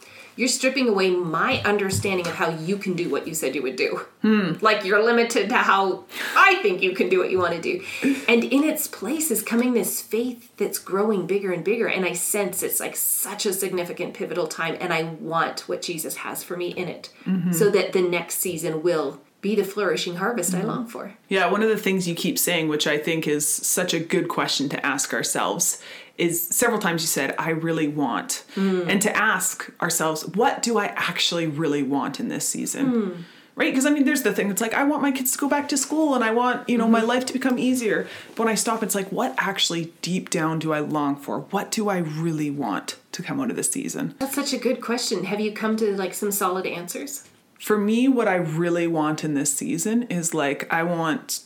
You're 0.41 0.49
stripping 0.49 0.89
away 0.89 1.11
my 1.11 1.61
understanding 1.67 2.27
of 2.27 2.33
how 2.33 2.49
you 2.49 2.79
can 2.79 2.95
do 2.95 3.11
what 3.11 3.29
you 3.29 3.35
said 3.35 3.55
you 3.55 3.61
would 3.61 3.77
do. 3.77 4.07
Hmm. 4.23 4.55
Like 4.63 4.87
you're 4.87 5.05
limited 5.05 5.51
to 5.51 5.57
how 5.57 6.05
I 6.35 6.55
think 6.63 6.81
you 6.81 6.95
can 6.95 7.11
do 7.11 7.19
what 7.19 7.31
you 7.31 7.39
want 7.39 7.53
to 7.53 7.61
do. 7.61 7.85
And 8.27 8.43
in 8.43 8.65
its 8.65 8.89
place 8.89 9.31
is 9.31 9.43
coming 9.43 9.75
this 9.75 10.01
faith 10.01 10.51
that's 10.57 10.79
growing 10.79 11.27
bigger 11.27 11.53
and 11.53 11.63
bigger. 11.63 11.89
And 11.89 12.07
I 12.07 12.15
sense 12.15 12.63
it's 12.63 12.81
like 12.81 12.97
such 12.97 13.45
a 13.45 13.53
significant 13.53 14.15
pivotal 14.15 14.47
time. 14.47 14.79
And 14.81 14.95
I 14.95 15.03
want 15.03 15.69
what 15.69 15.83
Jesus 15.83 16.17
has 16.17 16.43
for 16.43 16.57
me 16.57 16.69
in 16.69 16.89
it 16.89 17.13
mm-hmm. 17.27 17.53
so 17.53 17.69
that 17.69 17.93
the 17.93 18.01
next 18.01 18.37
season 18.37 18.83
will 18.83 19.21
be 19.41 19.55
the 19.55 19.65
flourishing 19.65 20.17
harvest 20.17 20.55
I 20.55 20.59
mm-hmm. 20.59 20.69
long 20.69 20.87
for. 20.87 21.15
Yeah, 21.29 21.51
one 21.51 21.63
of 21.63 21.69
the 21.69 21.77
things 21.77 22.07
you 22.07 22.15
keep 22.15 22.39
saying, 22.39 22.69
which 22.69 22.87
I 22.87 22.99
think 22.99 23.27
is 23.27 23.49
such 23.49 23.95
a 23.95 24.01
good 24.01 24.29
question 24.29 24.69
to 24.69 24.87
ask 24.87 25.15
ourselves, 25.15 25.83
is 26.19 26.47
several 26.49 26.79
times 26.79 27.03
you 27.03 27.09
said, 27.09 27.35
I 27.39 27.51
really 27.51 27.89
want. 27.89 28.45
Mm. 28.55 28.89
And 28.89 29.03
to 29.03 29.17
ask 29.17 29.71
ourselves, 29.81 30.27
what 30.27 30.63
do 30.63 30.79
I 30.79 30.87
actually 30.89 31.47
really 31.47 31.83
want 31.83 32.21
in 32.21 32.29
this 32.29 32.47
season? 32.47 32.93
Mm. 32.93 33.23
Right? 33.57 33.73
Because 33.73 33.87
I 33.87 33.91
mean, 33.91 34.05
there's 34.05 34.23
the 34.23 34.33
thing, 34.33 34.51
it's 34.51 34.61
like, 34.61 34.75
I 34.75 34.85
want 34.85 35.03
my 35.03 35.11
kids 35.11 35.33
to 35.33 35.39
go 35.39 35.49
back 35.49 35.69
to 35.71 35.77
school 35.77 36.15
and 36.15 36.23
I 36.23 36.31
want, 36.31 36.69
you 36.69 36.79
know, 36.79 36.89
my 36.89 37.01
mm-hmm. 37.01 37.09
life 37.09 37.27
to 37.27 37.33
become 37.33 37.59
easier. 37.59 38.07
But 38.31 38.45
when 38.45 38.49
I 38.49 38.55
stop, 38.55 38.83
it's 38.83 38.95
like, 38.95 39.11
what 39.11 39.35
actually 39.39 39.93
deep 40.03 40.31
down 40.31 40.59
do 40.59 40.73
I 40.73 40.81
long 40.81 41.17
for? 41.17 41.41
What 41.41 41.71
do 41.71 41.89
I 41.89 41.99
really 41.99 42.51
want 42.51 42.97
to 43.13 43.23
come 43.23 43.41
out 43.41 43.51
of 43.51 43.57
this 43.57 43.71
season? 43.71 44.15
That's 44.19 44.35
such 44.35 44.53
a 44.53 44.59
good 44.59 44.81
question. 44.81 45.25
Have 45.25 45.41
you 45.41 45.53
come 45.53 45.77
to 45.77 45.97
like 45.97 46.15
some 46.15 46.31
solid 46.31 46.67
answers? 46.67 47.25
For 47.61 47.77
me, 47.77 48.09
what 48.09 48.27
I 48.27 48.37
really 48.37 48.87
want 48.87 49.23
in 49.23 49.35
this 49.35 49.53
season 49.53 50.05
is 50.05 50.33
like 50.35 50.73
I 50.73 50.83
want 50.83 51.43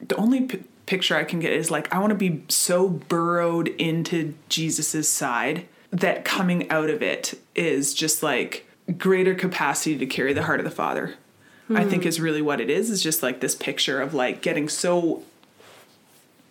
the 0.00 0.16
only 0.16 0.42
p- 0.42 0.64
picture 0.86 1.14
I 1.14 1.24
can 1.24 1.40
get 1.40 1.52
is 1.52 1.70
like 1.70 1.94
I 1.94 1.98
want 1.98 2.10
to 2.10 2.16
be 2.16 2.42
so 2.48 2.88
burrowed 2.88 3.68
into 3.68 4.34
Jesus's 4.48 5.08
side 5.08 5.66
that 5.90 6.24
coming 6.24 6.70
out 6.70 6.88
of 6.88 7.02
it 7.02 7.38
is 7.54 7.92
just 7.92 8.22
like 8.22 8.66
greater 8.96 9.34
capacity 9.34 9.98
to 9.98 10.06
carry 10.06 10.32
the 10.32 10.44
heart 10.44 10.58
of 10.58 10.64
the 10.64 10.70
Father. 10.70 11.14
I 11.70 11.84
think 11.84 12.04
hmm. 12.04 12.08
is 12.08 12.18
really 12.18 12.40
what 12.40 12.62
it 12.62 12.70
is. 12.70 12.88
Is 12.88 13.02
just 13.02 13.22
like 13.22 13.40
this 13.40 13.54
picture 13.54 14.00
of 14.00 14.14
like 14.14 14.40
getting 14.40 14.70
so 14.70 15.22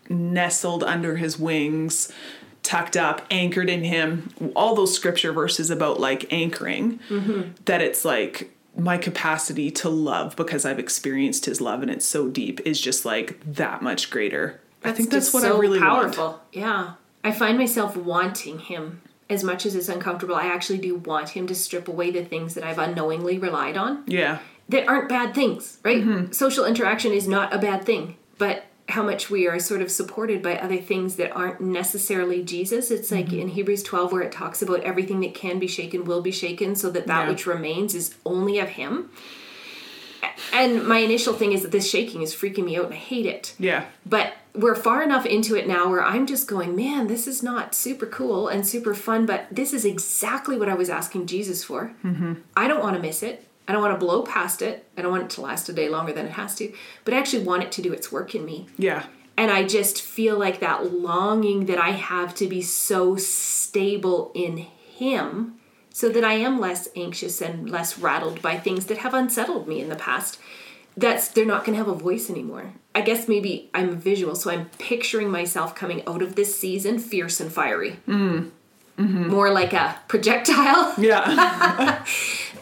nestled 0.09 0.83
under 0.83 1.15
his 1.15 1.39
wings, 1.39 2.11
tucked 2.61 2.95
up, 2.95 3.25
anchored 3.31 3.67
in 3.67 3.83
him. 3.83 4.29
All 4.55 4.75
those 4.75 4.93
scripture 4.93 5.31
verses 5.31 5.71
about 5.71 5.99
like 5.99 6.31
anchoring, 6.31 6.99
mm-hmm. 7.09 7.53
that 7.65 7.81
it's 7.81 8.05
like 8.05 8.51
my 8.77 8.97
capacity 8.97 9.71
to 9.71 9.89
love 9.89 10.35
because 10.35 10.65
I've 10.65 10.79
experienced 10.79 11.45
his 11.45 11.59
love 11.59 11.81
and 11.81 11.89
it's 11.91 12.05
so 12.05 12.27
deep 12.29 12.59
is 12.65 12.79
just 12.79 13.05
like 13.05 13.39
that 13.55 13.81
much 13.81 14.09
greater. 14.09 14.59
I 14.83 14.91
think 14.91 15.09
that's 15.09 15.33
what 15.33 15.41
so 15.43 15.57
I 15.57 15.59
really 15.59 15.79
powerful. 15.79 16.25
want. 16.25 16.41
Yeah. 16.53 16.93
I 17.23 17.31
find 17.31 17.57
myself 17.57 17.97
wanting 17.97 18.59
him 18.59 19.01
as 19.29 19.43
much 19.43 19.65
as 19.65 19.75
it's 19.75 19.89
uncomfortable. 19.89 20.35
I 20.35 20.45
actually 20.47 20.77
do 20.77 20.95
want 20.95 21.29
him 21.29 21.47
to 21.47 21.55
strip 21.55 21.87
away 21.87 22.11
the 22.11 22.23
things 22.23 22.53
that 22.53 22.63
I've 22.63 22.77
unknowingly 22.79 23.37
relied 23.39 23.75
on 23.75 24.03
Yeah. 24.07 24.39
that 24.69 24.87
aren't 24.87 25.09
bad 25.09 25.33
things, 25.33 25.79
right? 25.83 26.01
Mm-hmm. 26.03 26.31
Social 26.31 26.63
interaction 26.65 27.11
is 27.11 27.27
not 27.27 27.53
a 27.53 27.57
bad 27.57 27.83
thing, 27.85 28.15
but 28.37 28.63
how 28.89 29.03
much 29.03 29.29
we 29.29 29.47
are 29.47 29.59
sort 29.59 29.81
of 29.81 29.91
supported 29.91 30.41
by 30.41 30.57
other 30.57 30.77
things 30.77 31.17
that 31.17 31.35
aren't 31.35 31.59
necessarily 31.59 32.41
Jesus. 32.43 32.89
It's 32.89 33.11
like 33.11 33.27
Mm-hmm. 33.27 33.39
in 33.39 33.47
Hebrews 33.49 33.83
12 33.83 34.11
where 34.13 34.21
it 34.21 34.31
talks 34.31 34.61
about 34.61 34.81
everything 34.81 35.19
that 35.21 35.33
can 35.33 35.59
be 35.59 35.67
shaken 35.67 36.05
will 36.05 36.21
be 36.21 36.31
shaken 36.31 36.75
so 36.75 36.89
that 36.91 37.05
that 37.07 37.23
Yeah. 37.25 37.29
which 37.29 37.45
remains 37.45 37.93
is 37.93 38.15
only 38.25 38.59
of 38.59 38.69
him. 38.69 39.09
And 40.53 40.87
my 40.87 40.99
initial 40.99 41.33
thing 41.33 41.51
is 41.51 41.61
that 41.63 41.71
this 41.71 41.89
shaking 41.89 42.21
is 42.21 42.33
freaking 42.33 42.65
me 42.65 42.77
out 42.77 42.85
and 42.85 42.93
I 42.93 42.97
hate 42.97 43.25
it. 43.25 43.53
Yeah. 43.59 43.85
But 44.05 44.33
we're 44.55 44.75
far 44.75 45.03
enough 45.03 45.25
into 45.25 45.55
it 45.55 45.67
now 45.67 45.89
where 45.89 46.03
I'm 46.03 46.25
just 46.25 46.47
going, 46.47 46.75
man, 46.75 47.07
this 47.07 47.27
is 47.27 47.43
not 47.43 47.75
super 47.75 48.05
cool 48.05 48.47
and 48.47 48.65
super 48.65 48.95
fun, 48.95 49.25
but 49.25 49.47
this 49.51 49.73
is 49.73 49.85
exactly 49.85 50.57
what 50.57 50.69
I 50.69 50.73
was 50.73 50.89
asking 50.89 51.27
Jesus 51.27 51.63
for. 51.63 51.93
Mm-hmm. 52.03 52.33
I 52.55 52.67
don't 52.67 52.81
want 52.81 52.95
to 52.95 53.01
miss 53.01 53.21
it. 53.21 53.46
I 53.67 53.73
don't 53.73 53.81
want 53.81 53.99
to 53.99 54.05
blow 54.05 54.21
past 54.23 54.61
it. 54.61 54.87
I 54.97 55.01
don't 55.01 55.11
want 55.11 55.23
it 55.23 55.29
to 55.31 55.41
last 55.41 55.67
a 55.69 55.73
day 55.73 55.89
longer 55.89 56.13
than 56.13 56.25
it 56.25 56.31
has 56.31 56.55
to, 56.55 56.73
but 57.03 57.13
I 57.13 57.17
actually 57.17 57.43
want 57.43 57.63
it 57.63 57.71
to 57.73 57.81
do 57.81 57.91
its 57.91 58.11
work 58.11 58.33
in 58.33 58.45
me. 58.45 58.67
Yeah. 58.77 59.05
And 59.35 59.51
I 59.51 59.65
just 59.65 60.01
feel 60.01 60.37
like 60.37 60.59
that 60.61 60.93
longing 60.93 61.65
that 61.65 61.77
I 61.77 61.91
have 61.91 62.33
to 62.35 62.47
be 62.47 62.61
so 62.61 63.17
stable 63.17 64.31
in 64.33 64.57
Him 64.57 65.57
so 65.91 66.09
that 66.09 66.23
I 66.23 66.33
am 66.33 66.59
less 66.59 66.87
anxious 66.95 67.41
and 67.41 67.69
less 67.69 67.99
rattled 67.99 68.41
by 68.41 68.57
things 68.57 68.85
that 68.85 68.99
have 68.99 69.13
unsettled 69.13 69.67
me 69.67 69.81
in 69.81 69.89
the 69.89 69.95
past. 69.95 70.39
That's 70.95 71.27
they're 71.27 71.45
not 71.45 71.65
going 71.65 71.77
to 71.77 71.83
have 71.83 71.93
a 71.93 71.97
voice 71.97 72.29
anymore. 72.29 72.73
I 72.95 73.01
guess 73.01 73.27
maybe 73.27 73.69
I'm 73.73 73.97
visual, 73.97 74.35
so 74.35 74.49
I'm 74.49 74.69
picturing 74.79 75.29
myself 75.29 75.75
coming 75.75 76.03
out 76.07 76.23
of 76.23 76.35
this 76.35 76.59
season 76.59 76.97
fierce 76.97 77.39
and 77.39 77.51
fiery. 77.51 77.99
Mm. 78.07 78.51
Mm-hmm. 78.97 79.27
More 79.27 79.51
like 79.51 79.73
a 79.73 79.99
projectile. 80.07 80.93
Yeah. 80.97 82.03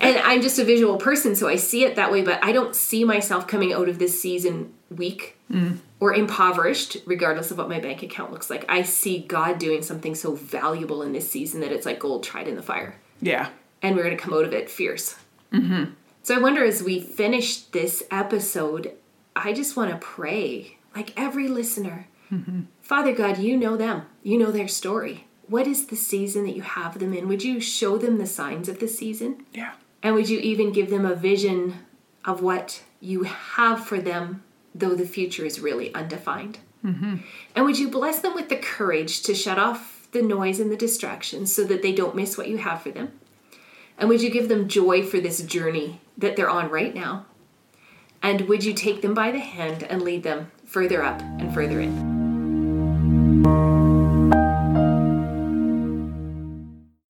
And 0.02 0.17
I'm 0.17 0.41
just 0.41 0.60
a 0.60 0.65
visual 0.65 0.98
person, 0.98 1.36
so 1.36 1.48
I 1.48 1.56
see 1.56 1.86
it 1.86 1.95
that 1.95 2.12
way, 2.12 2.21
but 2.21 2.43
I 2.43 2.52
don't 2.52 2.76
see 2.76 3.06
myself 3.06 3.48
coming 3.48 3.71
out 3.71 3.88
of 3.88 3.98
this 3.98 4.19
season 4.19 4.74
weak 4.89 5.38
mm. 5.50 5.78
or 6.02 6.13
impoverished, 6.13 6.98
regardless 7.06 7.50
of 7.50 7.58
what 7.58 7.69
my 7.69 7.80
bank 7.80 8.04
account 8.04 8.32
looks 8.32 8.50
like. 8.50 8.65
I 8.67 8.82
see 8.84 9.19
God 9.19 9.58
doing 9.58 9.82
something 9.82 10.13
so 10.13 10.36
valuable 10.36 11.02
in 11.02 11.13
this 11.13 11.30
season 11.32 11.62
that 11.62 11.71
it's 11.71 11.86
like 11.86 12.00
gold 12.00 12.24
tried 12.24 12.48
in 12.48 12.56
the 12.56 12.62
fire. 12.62 13.00
yeah. 13.21 13.50
And 13.82 13.95
we're 13.95 14.04
going 14.04 14.17
to 14.17 14.21
come 14.24 14.34
out 14.34 14.45
of 14.45 14.54
it 14.54 14.69
fierce. 14.69 15.15
Mm-hmm. 15.54 15.91
So 16.24 16.36
I 16.36 16.39
wonder 16.39 16.65
as 16.65 16.82
we 16.82 17.00
finish 17.00 17.58
this 17.58 18.04
episode, 18.10 18.93
I 19.36 19.54
just 19.54 19.78
want 19.78 19.91
to 19.91 19.98
pray, 19.98 20.78
like 20.95 21.13
every 21.15 21.48
listener. 21.48 22.08
Mm-hmm. 22.32 22.63
Father 22.82 23.13
God, 23.13 23.38
you 23.38 23.56
know 23.58 23.78
them, 23.78 24.04
you 24.24 24.39
know 24.39 24.52
their 24.52 24.67
story. 24.67 25.28
What 25.47 25.67
is 25.67 25.88
the 25.88 25.95
season 25.95 26.43
that 26.45 26.55
you 26.55 26.63
have 26.63 26.99
them 26.99 27.13
in? 27.13 27.27
Would 27.27 27.43
you 27.43 27.60
show 27.60 27.97
them 27.97 28.17
the 28.17 28.25
signs 28.25 28.67
of 28.67 28.79
the 28.79 28.88
season? 28.88 29.45
Yeah. 29.53 29.73
And 30.01 30.15
would 30.15 30.29
you 30.29 30.39
even 30.39 30.71
give 30.71 30.89
them 30.89 31.05
a 31.05 31.15
vision 31.15 31.75
of 32.23 32.41
what 32.41 32.81
you 32.99 33.23
have 33.23 33.86
for 33.86 33.99
them, 33.99 34.43
though 34.73 34.95
the 34.95 35.05
future 35.05 35.45
is 35.45 35.60
really 35.60 35.93
undefined? 35.93 36.60
Mm-hmm. 36.84 37.17
And 37.55 37.65
would 37.65 37.79
you 37.79 37.89
bless 37.89 38.19
them 38.19 38.36
with 38.36 38.49
the 38.49 38.58
courage 38.58 39.21
to 39.23 39.36
shut 39.36 39.58
off 39.58 40.08
the 40.12 40.21
noise 40.21 40.60
and 40.60 40.71
the 40.71 40.77
distractions 40.77 41.53
so 41.53 41.63
that 41.65 41.81
they 41.81 41.91
don't 41.91 42.15
miss 42.15 42.38
what 42.38 42.47
you 42.47 42.58
have 42.58 42.81
for 42.81 42.91
them? 42.91 43.12
And 43.97 44.10
would 44.10 44.21
you 44.21 44.29
give 44.29 44.49
them 44.49 44.67
joy 44.67 45.03
for 45.03 45.19
this 45.19 45.41
journey 45.41 46.01
that 46.17 46.36
they're 46.36 46.49
on 46.49 46.69
right 46.69 46.93
now? 46.93 47.25
And 48.21 48.41
would 48.41 48.63
you 48.63 48.73
take 48.73 49.01
them 49.01 49.13
by 49.13 49.31
the 49.31 49.39
hand 49.39 49.84
and 49.84 50.01
lead 50.01 50.23
them 50.23 50.51
further 50.65 51.03
up 51.03 51.21
and 51.21 51.53
further 51.53 51.79
in? 51.79 52.15